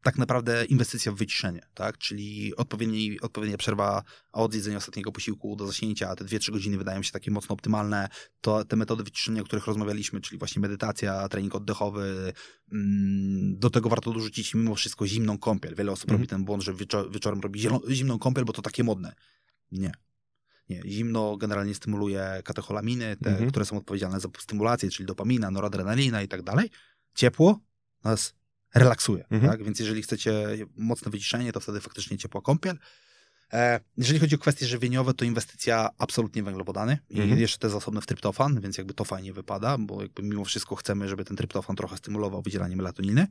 [0.03, 1.99] tak naprawdę inwestycja w wyciszenie, tak?
[1.99, 4.03] Czyli odpowiedni, odpowiednia przerwa
[4.33, 8.09] od jedzenia ostatniego posiłku do zaśnięcia, te 2-3 godziny wydają się takie mocno optymalne.
[8.41, 12.33] To te metody wyciszenia, o których rozmawialiśmy, czyli właśnie medytacja, trening oddechowy,
[12.73, 15.75] mm, do tego warto dorzucić mimo wszystko zimną kąpiel.
[15.75, 16.21] Wiele osób mm.
[16.21, 17.61] robi ten błąd, że wieczor wieczorem robi
[17.91, 19.13] zimną kąpiel, bo to takie modne.
[19.73, 19.93] Nie.
[20.69, 23.51] Nie, zimno generalnie stymuluje katecholaminy, te, mhm.
[23.51, 26.71] które są odpowiedzialne za stymulację, czyli dopamina, noradrenalina i tak dalej.
[27.15, 27.61] Ciepło
[28.05, 28.35] nas
[28.75, 29.53] relaksuje, mhm.
[29.53, 29.65] tak?
[29.65, 32.79] Więc jeżeli chcecie mocne wyciszenie, to wtedy faktycznie ciepła kąpiel.
[33.53, 37.41] E, jeżeli chodzi o kwestie żywieniowe, to inwestycja absolutnie węglowodany i mhm.
[37.41, 40.77] jeszcze to jest osobny w tryptofan, więc jakby to fajnie wypada, bo jakby mimo wszystko
[40.77, 43.27] chcemy, żeby ten tryptofan trochę stymulował wydzielanie melatoniny.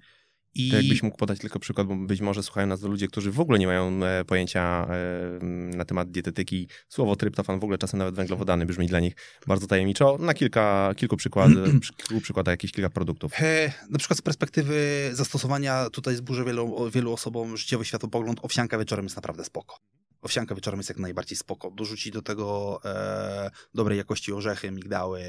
[0.57, 0.71] I...
[0.71, 3.59] To jakbyś mógł podać tylko przykład, bo być może słuchają nas ludzie, którzy w ogóle
[3.59, 5.45] nie mają e, pojęcia e,
[5.75, 6.67] na temat dietetyki.
[6.89, 9.15] Słowo tryptofan, w ogóle czasem nawet węglowodany brzmi dla nich
[9.47, 10.17] bardzo tajemniczo.
[10.19, 11.51] Na kilka, kilku, przykład,
[12.07, 13.33] kilku przykładach jakieś kilka produktów.
[13.41, 19.05] E, na przykład z perspektywy zastosowania tutaj zburzę wielu, wielu osobom życiowy światopogląd, owsianka wieczorem
[19.05, 19.77] jest naprawdę spoko.
[20.21, 21.71] Owsianka wieczorem jest jak najbardziej spoko.
[21.71, 25.21] Dorzucić do tego e, dobrej jakości orzechy, migdały,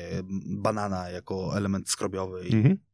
[0.47, 2.88] banana jako element skrobiowy mhm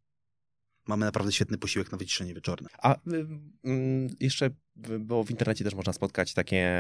[0.87, 2.68] mamy naprawdę świetny posiłek na wyciszenie wieczorne.
[2.78, 2.99] A y,
[3.66, 4.51] y, jeszcze,
[5.01, 6.70] bo w internecie też można spotkać takie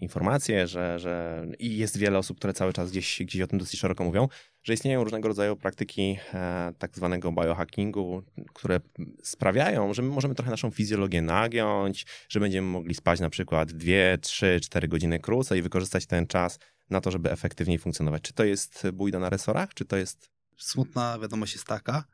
[0.00, 3.80] informacje, że, że i jest wiele osób, które cały czas gdzieś, gdzieś o tym dosyć
[3.80, 4.28] szeroko mówią,
[4.62, 8.22] że istnieją różnego rodzaju praktyki e, tak zwanego biohackingu,
[8.54, 8.80] które
[9.22, 13.92] sprawiają, że my możemy trochę naszą fizjologię nagiąć, że będziemy mogli spać na przykład 2,
[14.20, 16.58] 3, 4 godziny krócej i wykorzystać ten czas
[16.90, 18.22] na to, żeby efektywniej funkcjonować.
[18.22, 20.30] Czy to jest bójda na resorach, czy to jest...
[20.56, 22.04] Smutna wiadomość jest taka,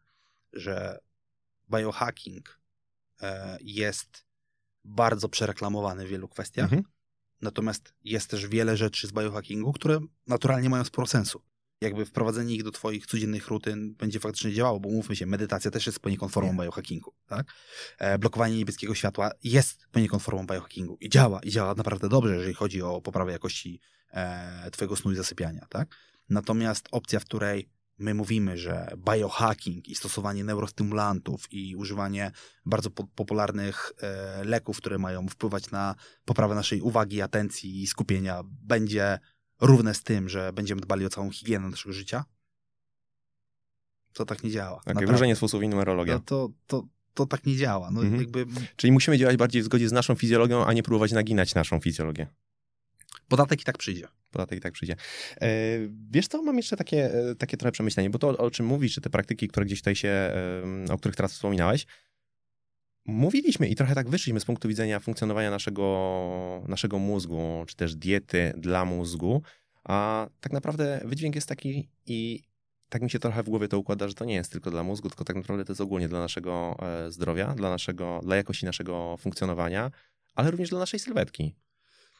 [0.53, 0.99] że
[1.71, 2.61] biohacking
[3.23, 4.25] e, jest
[4.85, 6.65] bardzo przereklamowany w wielu kwestiach.
[6.65, 6.83] Mhm.
[7.41, 11.43] Natomiast jest też wiele rzeczy z biohackingu, które naturalnie mają sporo sensu.
[11.81, 15.87] Jakby wprowadzenie ich do twoich codziennych rutyn będzie faktycznie działało, bo mówmy się, medytacja też
[15.87, 17.47] jest poniekąd formą biohackingu, tak?
[17.99, 22.55] E, blokowanie niebieskiego światła jest poniekąd formą biohackingu i działa, i działa naprawdę dobrze, jeżeli
[22.55, 25.97] chodzi o poprawę jakości e, twojego snu i zasypiania, tak?
[26.29, 32.31] Natomiast opcja, w której my mówimy, że biohacking i stosowanie neurostymulantów i używanie
[32.67, 38.43] bardzo po popularnych e, leków, które mają wpływać na poprawę naszej uwagi, atencji i skupienia,
[38.47, 39.19] będzie
[39.61, 42.25] równe z tym, że będziemy dbali o całą higienę naszego życia,
[44.13, 44.81] to tak nie działa.
[44.87, 46.15] Okay, wróżenie z fusów i numerologia.
[46.15, 47.91] No to, to, to tak nie działa.
[47.91, 48.21] No, mhm.
[48.21, 48.47] jakby...
[48.77, 52.27] Czyli musimy działać bardziej w zgodzie z naszą fizjologią, a nie próbować naginać naszą fizjologię.
[53.29, 54.09] Podatek i tak przyjdzie.
[54.35, 54.97] Podatek i tak przyjdzie.
[55.41, 55.49] E,
[56.11, 59.01] wiesz co, mam jeszcze takie, e, takie trochę przemyślenie, bo to, o czym mówisz, czy
[59.01, 61.87] te praktyki, które gdzieś tutaj się, e, o których teraz wspominałeś,
[63.05, 68.53] mówiliśmy i trochę tak wyszliśmy z punktu widzenia funkcjonowania naszego, naszego mózgu, czy też diety
[68.57, 69.43] dla mózgu,
[69.85, 72.43] a tak naprawdę wydźwięk jest taki i
[72.89, 75.09] tak mi się trochę w głowie to układa, że to nie jest tylko dla mózgu,
[75.09, 76.79] tylko tak naprawdę to jest ogólnie dla naszego
[77.09, 79.91] zdrowia, dla, naszego, dla jakości naszego funkcjonowania,
[80.35, 81.55] ale również dla naszej sylwetki.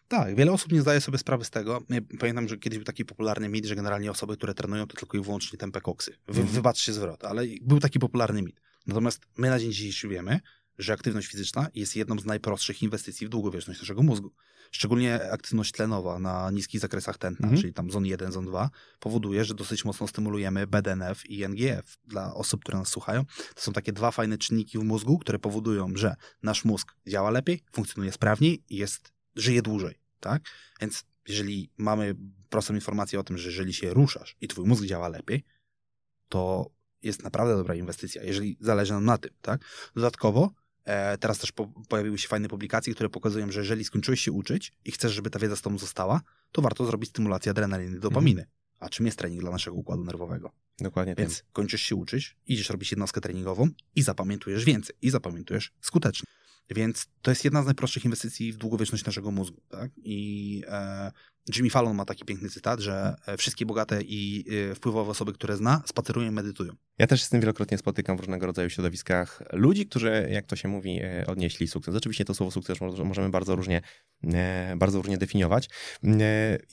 [0.09, 1.83] Tak, wiele osób nie zdaje sobie sprawy z tego.
[1.89, 5.19] Ja pamiętam, że kiedyś był taki popularny mit, że generalnie osoby, które trenują, to tylko
[5.19, 6.17] i wyłącznie tempe koksy.
[6.29, 6.53] Wy, mm.
[6.53, 8.61] Wybaczcie zwrot, ale był taki popularny mit.
[8.87, 10.41] Natomiast my na dzień dzisiejszy wiemy,
[10.79, 14.33] że aktywność fizyczna jest jedną z najprostszych inwestycji w długowieczność naszego mózgu.
[14.71, 17.61] Szczególnie aktywność tlenowa na niskich zakresach tętna, mm.
[17.61, 21.99] czyli tam zon 1, zon 2, powoduje, że dosyć mocno stymulujemy BDNF i NGF.
[22.05, 23.25] Dla osób, które nas słuchają,
[23.55, 27.63] to są takie dwa fajne czynniki w mózgu, które powodują, że nasz mózg działa lepiej,
[27.73, 30.43] funkcjonuje sprawniej i jest żyje dłużej, tak?
[30.81, 32.15] Więc jeżeli mamy
[32.49, 35.45] prostą informację o tym, że jeżeli się ruszasz i twój mózg działa lepiej,
[36.29, 36.71] to
[37.03, 39.65] jest naprawdę dobra inwestycja, jeżeli zależy nam na tym, tak?
[39.95, 40.53] Dodatkowo
[40.85, 44.73] e, teraz też po, pojawiły się fajne publikacje, które pokazują, że jeżeli skończyłeś się uczyć
[44.85, 46.21] i chcesz, żeby ta wiedza z tobą została,
[46.53, 48.41] to warto zrobić stymulację adrenaliny, dopaminy.
[48.41, 48.55] Mhm.
[48.81, 50.51] A czym jest trening dla naszego układu nerwowego?
[50.79, 51.47] Dokładnie Więc tym.
[51.53, 54.97] kończysz się uczyć, idziesz robić jednostkę treningową i zapamiętujesz więcej.
[55.03, 56.27] I zapamiętujesz skutecznie.
[56.71, 59.61] Więc to jest jedna z najprostszych inwestycji w długowieczność naszego mózgu.
[59.69, 59.91] Tak?
[59.97, 61.13] I e,
[61.57, 65.57] Jimmy Fallon ma taki piękny cytat, że e, wszystkie bogate i e, wpływowe osoby, które
[65.57, 66.73] zna, spacerują i medytują.
[66.99, 70.69] Ja też z tym wielokrotnie spotykam w różnego rodzaju środowiskach ludzi, którzy, jak to się
[70.69, 71.95] mówi, e, odnieśli sukces.
[71.95, 73.81] Oczywiście to słowo sukces mo- możemy bardzo różnie,
[74.77, 75.69] bardzo różnie definiować.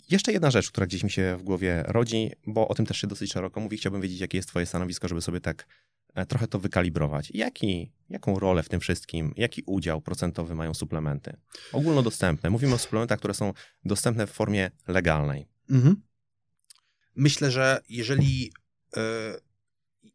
[0.10, 3.08] Jeszcze jedna rzecz, która gdzieś mi się w głowie rodzi, bo o tym też się
[3.08, 3.78] dosyć szeroko mówi.
[3.78, 5.68] Chciałbym wiedzieć, jakie jest twoje stanowisko, żeby sobie tak
[6.28, 7.32] trochę to wykalibrować.
[7.34, 11.34] Jaki, jaką rolę w tym wszystkim, jaki udział procentowy mają suplementy?
[11.74, 12.50] Ogólnodostępne.
[12.50, 13.54] Mówimy o suplementach, które są
[13.86, 15.48] dostępne w formie legalnej.
[17.16, 18.52] Myślę, że jeżeli
[18.98, 19.02] e,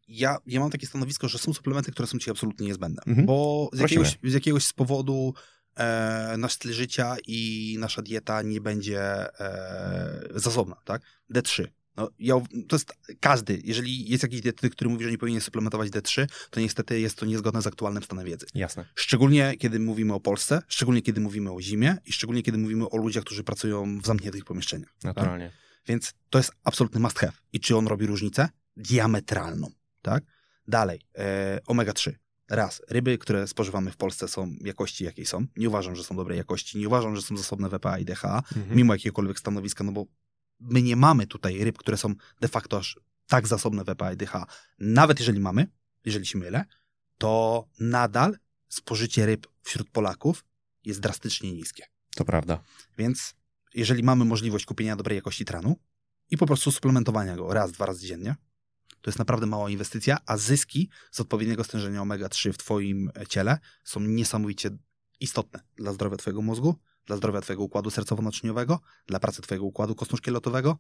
[0.09, 3.27] ja, ja mam takie stanowisko, że są suplementy, które są ci absolutnie niezbędne, Mhm.
[3.27, 5.35] bo z jakiegoś, z jakiegoś z powodu
[5.77, 9.01] e, nasz styl życia i nasza dieta nie będzie
[9.41, 11.03] e, zasobna, tak?
[11.35, 11.67] D3.
[11.97, 12.35] No, ja,
[12.69, 16.61] to jest każdy, jeżeli jest jakiś dietetyk, który mówi, że nie powinien suplementować D3, to
[16.61, 18.47] niestety jest to niezgodne z aktualnym stanem wiedzy.
[18.55, 18.85] Jasne.
[18.95, 22.97] Szczególnie kiedy mówimy o Polsce, szczególnie kiedy mówimy o zimie i szczególnie kiedy mówimy o
[22.97, 24.95] ludziach, którzy pracują w zamkniętych pomieszczeniach.
[25.05, 25.51] Naturalnie.
[25.87, 27.33] Więc to jest absolutny must have.
[27.53, 28.49] I czy on robi różnicę?
[28.77, 29.71] Diametralną,
[30.03, 30.25] tak?
[30.69, 32.13] Dalej, e, omega-3.
[32.51, 35.47] Raz, ryby, które spożywamy w Polsce są jakości, jakiej są.
[35.57, 36.79] Nie uważam, że są dobrej jakości.
[36.79, 38.77] Nie uważam, że są zasobne w EPA i DHA, Mhm.
[38.77, 40.07] mimo jakiegokolwiek stanowiska, no bo
[40.61, 44.17] my nie mamy tutaj ryb, które są de facto aż tak zasobne w EPA i
[44.17, 44.47] DHA.
[44.79, 45.69] Nawet jeżeli mamy,
[46.05, 46.65] jeżeli się mylę,
[47.19, 48.39] to nadal
[48.69, 50.45] spożycie ryb wśród Polaków
[50.85, 51.85] jest drastycznie niskie.
[52.17, 52.61] To prawda.
[52.99, 53.35] Więc
[53.75, 55.77] jeżeli mamy możliwość kupienia dobrej jakości tranu
[56.31, 58.37] i po prostu suplementowania go raz, dwa razy dziennie,
[59.01, 64.01] to jest naprawdę mała inwestycja, a zyski z odpowiedniego stężenia omega-3 w twoim ciele są
[64.01, 64.71] niesamowicie
[65.21, 66.75] istotne dla zdrowia twojego mózgu,
[67.07, 70.77] dla zdrowia twojego układu sercowo-naczyniowego, dla pracy twojego układu kostno-szkieletowego.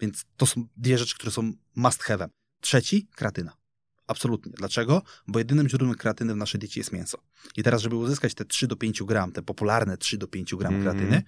[0.00, 2.28] Więc to są dwie rzeczy, które są must have'em.
[2.60, 3.56] Trzeci, kreatyna.
[4.06, 4.52] Absolutnie.
[4.56, 5.02] Dlaczego?
[5.26, 7.18] Bo jedynym źródłem kreatyny w naszej diecie jest mięso.
[7.56, 10.74] I teraz, żeby uzyskać te 3 do 5 gram, te popularne 3 do 5 gram
[10.74, 10.96] Mhm.
[10.96, 11.22] kreatyny,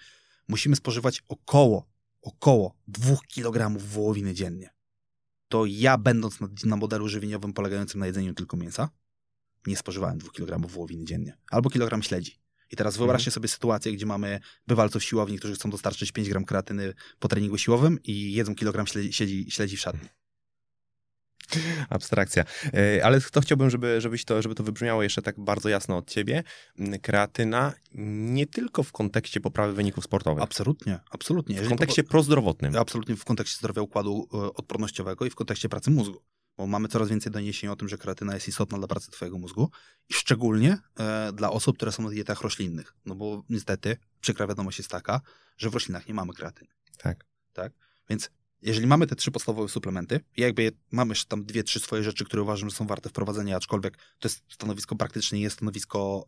[0.48, 1.88] musimy spożywać około,
[2.22, 4.70] około 2 kg wołowiny dziennie.
[5.48, 8.88] To ja, będąc na, na modelu żywieniowym polegającym na jedzeniu tylko mięsa,
[9.66, 11.38] nie spożywałem 2 kg wołowiny dziennie.
[11.50, 12.43] Albo kilogram śledzi.
[12.70, 16.94] I teraz wyobraźcie sobie sytuację, gdzie mamy bywalców siłowni, którzy chcą dostarczyć 5 gram kreatyny
[17.18, 20.08] po treningu siłowym i jedzą kilogram śledzi, śledzi, śledzi w szatni.
[21.90, 22.44] Abstrakcja.
[22.74, 26.10] E, Ale to chciałbym, żeby, żebyś to, żeby to wybrzmiało jeszcze tak bardzo jasno od
[26.10, 26.42] ciebie.
[26.78, 31.54] M, Kreatyna nie tylko w kontekście poprawy wyników sportowych, Absolutnie, absolutnie.
[31.54, 32.76] w Jeżeli kontekście prozdrowotnym.
[32.76, 36.22] absolutnie w kontekście zdrowia układu e, odpornościowego i w kontekście pracy mózgu.
[36.56, 39.70] Bo mamy coraz więcej doniesień o tym, że kreatyna jest istotna dla pracy twojego mózgu
[40.08, 42.94] i szczególnie e, dla osób, które są na dietach roślinnych.
[43.06, 45.20] No bo niestety przykra wiadomość jest taka,
[45.56, 46.70] że w roślinach nie mamy kreatyny.
[46.98, 47.24] Tak.
[47.52, 47.72] Tak?
[48.10, 48.30] Więc
[48.62, 52.24] jeżeli mamy te trzy podstawowe suplementy, i jakby mamy jeszcze tam dwie, trzy swoje rzeczy,
[52.24, 56.24] które uważam, że są warte wprowadzenia, aczkolwiek to jest stanowisko praktycznie, nie jest stanowisko...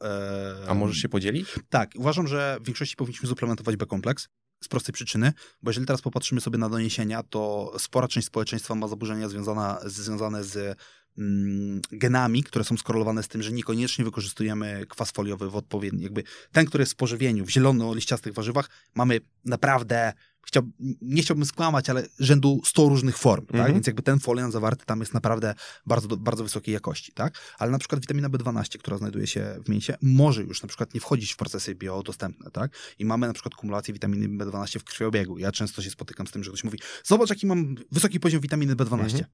[0.64, 1.48] E, A możesz się podzielić?
[1.68, 4.28] tak, uważam, że w większości powinniśmy suplementować B-kompleks
[4.64, 5.32] z prostej przyczyny,
[5.62, 10.44] bo jeżeli teraz popatrzymy sobie na doniesienia, to spora część społeczeństwa ma zaburzenia związana, związane
[10.44, 10.78] z
[11.18, 16.22] mm, genami, które są skorelowane z tym, że niekoniecznie wykorzystujemy kwas foliowy w odpowiedni, jakby
[16.52, 20.12] ten, który jest w pożywieniu, w zielono-liściastych warzywach, mamy naprawdę,
[20.46, 20.62] chciał,
[21.02, 23.54] nie chciałbym skłamać, ale rzędu 100 różnych form, tak?
[23.54, 23.74] Mhm.
[23.74, 25.54] Więc jakby ten folian zawarty tam jest naprawdę
[25.86, 27.38] bardzo, bardzo wysokiej jakości, tak?
[27.58, 31.00] Ale na przykład witamina B12, która znajduje się w mięsie, może już na przykład nie
[31.00, 32.72] wchodzić w procesy biodostępne, tak?
[32.98, 35.38] I mamy na przykład kumulację witaminy B12 w krwiobiegu.
[35.38, 38.76] Ja często się spotykam z tym, że ktoś mówi, zobacz jaki mam wysoki poziom witaminy
[38.76, 39.02] B12.
[39.02, 39.24] Mhm.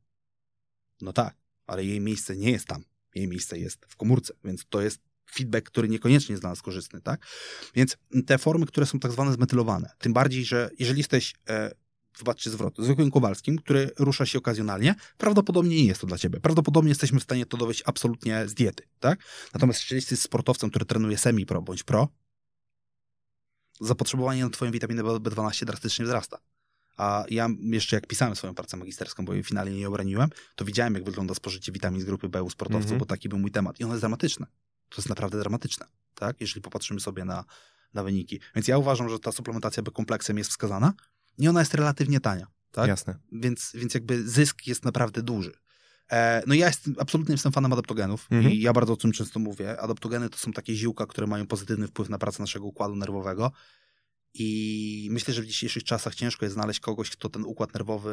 [1.00, 1.36] No tak,
[1.66, 2.84] ale jej miejsce nie jest tam.
[3.14, 7.00] Jej miejsce jest w komórce, więc to jest feedback, który niekoniecznie jest dla nas korzystny,
[7.00, 7.26] tak?
[7.74, 7.96] Więc
[8.26, 11.70] te formy, które są tak zwane zmetylowane, tym bardziej, że jeżeli jesteś, e,
[12.18, 16.40] wybaczcie zwrot, zwykłym Kowalskim, który rusza się okazjonalnie, prawdopodobnie nie jest to dla ciebie.
[16.40, 19.18] Prawdopodobnie jesteśmy w stanie to dowieść absolutnie z diety, tak?
[19.54, 22.08] Natomiast jeżeli jesteś sportowcem, który trenuje semi-pro bądź pro,
[23.80, 26.38] zapotrzebowanie na twoją witaminę B- B12 drastycznie wzrasta.
[26.96, 30.94] A ja jeszcze jak pisałem swoją pracę magisterską, bo jej finalnie nie obroniłem, to widziałem,
[30.94, 32.98] jak wygląda spożycie witamin z grupy B u sportowców, Mhm.
[32.98, 33.80] bo taki był mój temat.
[33.80, 34.46] I ono jest dramatyczne.
[34.94, 36.40] To jest naprawdę dramatyczne, tak?
[36.40, 37.44] Jeżeli popatrzymy sobie na,
[37.94, 38.40] na wyniki.
[38.54, 40.92] Więc ja uważam, że ta suplementacja B-kompleksem jest wskazana
[41.38, 42.88] i ona jest relatywnie tania, tak?
[42.88, 43.18] Jasne.
[43.32, 45.52] Więc, więc jakby zysk jest naprawdę duży.
[46.10, 48.54] E, no ja jestem, absolutnie jestem fanem adaptogenów Mhm.
[48.54, 49.80] i ja bardzo o tym często mówię.
[49.80, 53.52] Adaptogeny to są takie ziółka, które mają pozytywny wpływ na pracę naszego układu nerwowego
[54.34, 58.12] i myślę, że w dzisiejszych czasach ciężko jest znaleźć kogoś, kto ten układ nerwowy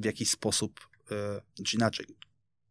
[0.00, 2.06] w jakiś sposób, e, czy inaczej,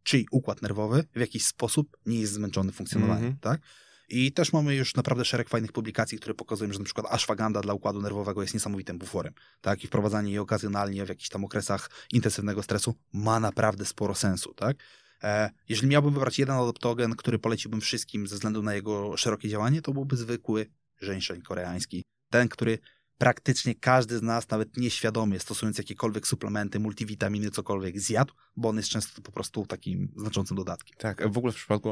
[0.03, 3.39] czyj układ nerwowy w jakiś sposób nie jest zmęczony funkcjonowaniem, Mhm.
[3.39, 3.61] tak?
[4.09, 7.73] I też mamy już naprawdę szereg fajnych publikacji, które pokazują, że na przykład ashwagandha dla
[7.73, 9.33] układu nerwowego jest niesamowitym buforem.
[9.61, 9.83] Tak?
[9.83, 14.53] I wprowadzanie jej okazjonalnie w jakichś tam okresach intensywnego stresu ma naprawdę sporo sensu.
[14.53, 14.77] Tak?
[15.23, 19.81] E, jeżeli miałbym wybrać jeden adaptogen, który poleciłbym wszystkim ze względu na jego szerokie działanie,
[19.81, 20.65] to byłby zwykły
[21.01, 22.03] żeńszeń koreański.
[22.29, 22.79] Ten, który
[23.23, 28.89] praktycznie każdy z nas, nawet nieświadomie, stosując jakiekolwiek suplementy, multivitaminy, cokolwiek, zjadł, bo on jest
[28.89, 30.97] często po prostu takim znaczącym dodatkiem.
[30.97, 31.91] Tak, w ogóle w przypadku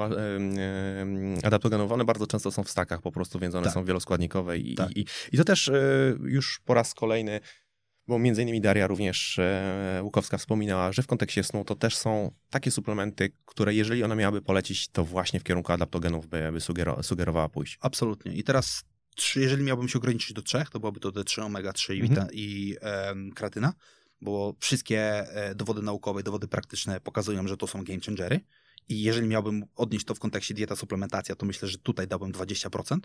[1.44, 3.74] adaptogenów one bardzo często są w stakach po prostu, więc one tak.
[3.74, 4.98] są wieloskładnikowe i, tak.
[4.98, 5.74] i, i to też e,
[6.24, 7.40] już po raz kolejny
[8.08, 12.32] bo między innymi Daria również e, Łukowska wspominała, że w kontekście snu to też są
[12.50, 16.60] takie suplementy, które jeżeli ona miałaby polecić, to właśnie w kierunku adaptogenów by, by
[17.04, 17.78] sugerowała pójść.
[17.82, 18.34] Absolutnie.
[18.34, 18.84] I teraz
[19.16, 22.28] trzy, jeżeli miałbym się ograniczyć do trzech, to byłoby to D3, omega-3 mhm.
[22.34, 22.76] i
[23.36, 23.74] kreatyna,
[24.22, 28.40] bo wszystkie e, dowody naukowe, dowody praktyczne pokazują, że to są game changery.
[28.90, 32.98] I jeżeli miałbym odnieść to w kontekście dieta, suplementacja, to myślę, że tutaj dałbym 20%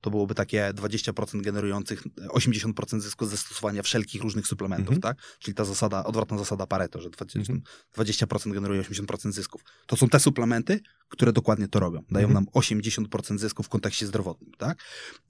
[0.00, 5.00] to byłoby takie 20% generujących 80% zysku ze stosowania wszelkich różnych suplementów, -hmm.
[5.00, 5.16] tak?
[5.38, 7.56] Czyli ta zasada, odwrotna zasada Pareto, że 20%, mm
[7.96, 8.52] -hmm.
[8.52, 9.64] generuje 80% zysków.
[9.86, 12.02] To są te suplementy, które dokładnie to robią.
[12.10, 12.32] Dają -hmm.
[12.32, 14.78] nam 80% zysków w kontekście zdrowotnym, tak?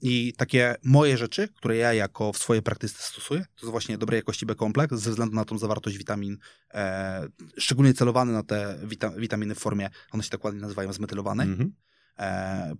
[0.01, 4.17] I takie moje rzeczy, które ja jako w swojej praktyce stosuję, to jest właśnie dobrej
[4.17, 6.37] jakości B-kompleks ze względu na tą zawartość witamin,
[6.73, 11.47] e, szczególnie celowany na te wita witaminy w formie, one się tak ładnie nazywają, zmetylowanej,
[11.47, 11.73] mhm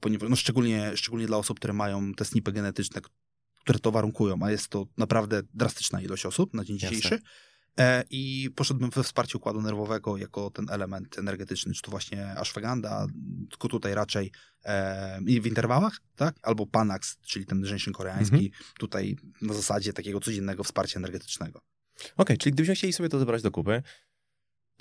[0.01, 3.01] ponieważ, no szczególnie, szczególnie dla osób, które mają te snipy genetyczne,
[3.59, 7.19] które to warunkują, a jest to naprawdę drastyczna ilość osób na dzień dzisiejszy.
[7.79, 13.07] E, I poszedłbym we wsparcie układu nerwowego jako ten element energetyczny, czy to właśnie ashwagandha,
[13.49, 14.31] tylko tutaj raczej
[14.63, 16.35] e, w interwałach, tak?
[16.41, 18.51] Albo Panax, czyli ten żeńszyn koreański, mhm.
[18.79, 21.59] tutaj na zasadzie takiego codziennego wsparcia energetycznego.
[21.59, 23.83] Okej, okay, czyli gdybyśmy chcieli sobie to zebrać do kupy,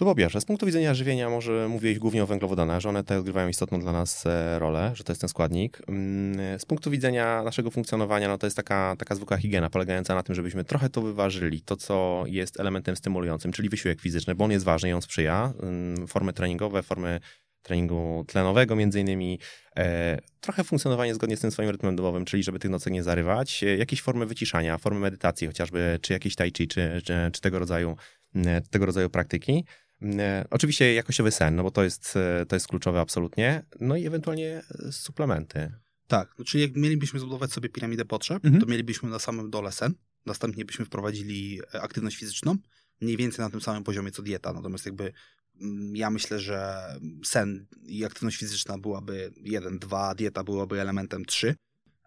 [0.01, 3.19] to po pierwsze, z punktu widzenia żywienia może mówić głównie o węglowodanach, że one tutaj
[3.19, 5.83] odgrywają istotną dla nas e, rolę, że to jest ten składnik.
[5.89, 10.23] Mm, z punktu widzenia naszego funkcjonowania, no to jest taka, taka zwykła higiena polegająca na
[10.23, 14.51] tym, żebyśmy trochę to wyważyli, to co jest elementem stymulującym, czyli wysiłek fizyczny, bo on
[14.51, 15.53] jest ważny i on sprzyja.
[15.63, 17.21] Mm, formy treningowe, formy
[17.63, 19.39] treningu tlenowego między innymi,
[19.77, 23.65] e, trochę funkcjonowanie zgodnie z tym swoim rytmem dobowym, czyli żeby tych nocek nie zarywać,
[23.65, 27.59] e, jakieś formy wyciszania, formy medytacji chociażby, czy jakieś tai chi, czy, czy, czy tego
[27.59, 27.97] rodzaju
[28.35, 29.65] mm, tego rodzaju praktyki.
[30.03, 33.63] E, oczywiście jakościowy sen, no bo to jest, e, to jest kluczowe absolutnie.
[33.81, 35.73] No i ewentualnie e, suplementy.
[36.07, 38.61] Tak, czyli jak mielibyśmy zbudować sobie piramidę potrzeb, mhm.
[38.61, 39.95] to mielibyśmy na samym dole sen,
[40.27, 42.57] następnie byśmy wprowadzili aktywność fizyczną,
[43.01, 44.53] mniej więcej na tym samym poziomie co dieta.
[44.53, 45.13] Natomiast jakby
[45.61, 46.83] mm, ja myślę, że
[47.25, 51.55] sen i aktywność fizyczna byłaby 1, 2, dieta byłaby elementem 3.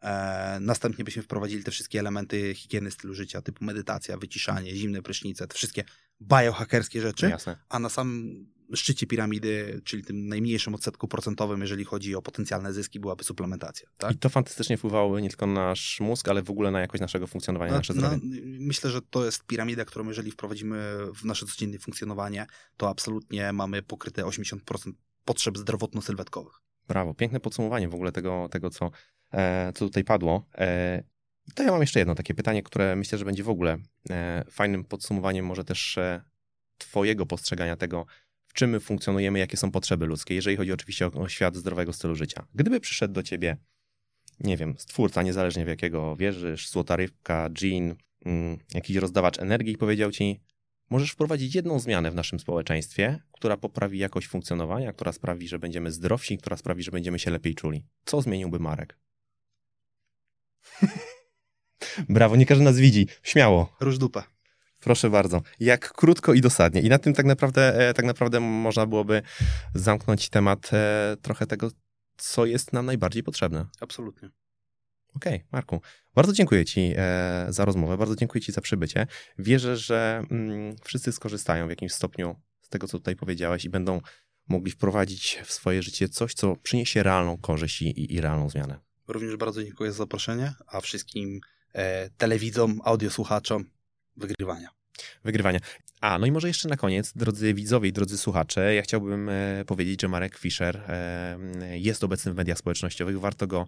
[0.03, 5.47] E, następnie byśmy wprowadzili te wszystkie elementy higieny stylu życia, typu medytacja, wyciszanie, zimne prysznice,
[5.47, 5.83] te wszystkie
[6.21, 7.57] biohackerskie rzeczy, Jasne.
[7.69, 12.99] a na samym szczycie piramidy, czyli tym najmniejszym odsetku procentowym, jeżeli chodzi o potencjalne zyski,
[12.99, 13.89] byłaby suplementacja.
[13.97, 14.11] Tak?
[14.11, 17.27] I to fantastycznie wpływałoby nie tylko na nasz mózg, ale w ogóle na jakość naszego
[17.27, 18.15] funkcjonowania, na, nasze zdrowie.
[18.15, 18.21] Na,
[18.59, 22.47] myślę, że to jest piramida, którą jeżeli wprowadzimy w nasze codzienne funkcjonowanie,
[22.77, 24.57] to absolutnie mamy pokryte 80%
[25.25, 26.61] potrzeb zdrowotno-sylwetkowych.
[26.87, 28.91] Brawo, piękne podsumowanie w ogóle tego, tego co,
[29.33, 30.45] e, co tutaj padło.
[30.55, 31.03] E,
[31.55, 33.77] to ja mam jeszcze jedno takie pytanie, które myślę, że będzie w ogóle
[34.09, 35.99] e, fajnym podsumowaniem może też
[36.77, 38.05] twojego postrzegania tego,
[38.47, 42.15] w czym my funkcjonujemy, jakie są potrzeby ludzkie, jeżeli chodzi oczywiście o, świat zdrowego stylu
[42.15, 42.45] życia.
[42.55, 43.57] Gdyby przyszedł do ciebie,
[44.39, 49.77] nie wiem, stwórca, niezależnie w jakiego wierzysz, złota rybka, jean, mm, jakiś rozdawacz energii i
[49.77, 50.41] powiedział ci,
[50.93, 55.91] możesz wprowadzić jedną zmianę w naszym społeczeństwie, która poprawi jakość funkcjonowania, która sprawi, że będziemy
[55.91, 57.85] zdrowsi, która sprawi, że będziemy się lepiej czuli.
[58.05, 58.99] Co zmieniłby Marek?
[62.09, 63.07] Brawo, nie każdy nas widzi.
[63.23, 63.75] Śmiało.
[63.79, 64.23] Róż dupę.
[64.79, 65.41] Proszę bardzo.
[65.59, 66.81] Jak krótko i dosadnie.
[66.81, 69.21] I na tym tak naprawdę, e, tak naprawdę można byłoby
[69.75, 71.71] zamknąć temat e, trochę tego,
[72.17, 73.65] co jest nam najbardziej potrzebne.
[73.81, 74.29] Absolutnie.
[75.15, 75.81] Okej, okay, Marku.
[76.15, 79.07] Bardzo dziękuję Ci e, za rozmowę, bardzo dziękuję Ci za przybycie.
[79.39, 84.01] Wierzę, że mm, wszyscy skorzystają w jakimś stopniu z tego, co tutaj powiedziałeś i będą
[84.47, 88.79] mogli wprowadzić w swoje życie coś, co przyniesie realną korzyść i, i realną zmianę.
[89.07, 91.39] Również bardzo dziękuję za zaproszenie, a wszystkim
[91.73, 93.65] e, telewidzom, audiosłuchaczom
[94.17, 94.69] wygrywania.
[95.23, 95.59] Wygrywania.
[96.01, 99.65] A, no i może jeszcze na koniec, drodzy widzowie i drodzy słuchacze, ja chciałbym e,
[99.65, 101.37] powiedzieć, że Marek Fischer e,
[101.79, 103.67] jest obecny w mediach społecznościowych, warto go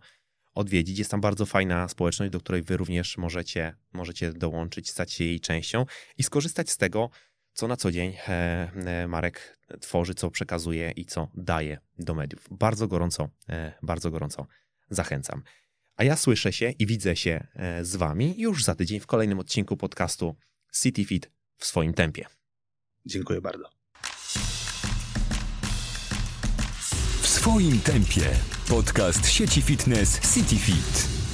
[0.56, 1.00] odwiedzić.
[1.00, 5.40] Jest tam bardzo fajna społeczność, do której wy również możecie, możecie dołączyć, stać się jej
[5.40, 5.86] częścią
[6.18, 7.10] i skorzystać z tego,
[7.54, 12.48] co na co dzień e, e, Marek tworzy, co przekazuje i co daje do mediów.
[12.52, 14.48] Bardzo gorąco, e, bardzo gorąco
[14.90, 15.44] zachęcam.
[15.96, 17.48] A ja słyszę się i widzę się
[17.82, 20.36] z Wami już za tydzień w kolejnym odcinku podcastu
[20.82, 22.26] CityFit w swoim tempie.
[23.06, 23.75] Dziękuję bardzo
[27.46, 28.30] Twoim tempie.
[28.68, 31.25] Podcast sieci fitness CityFit.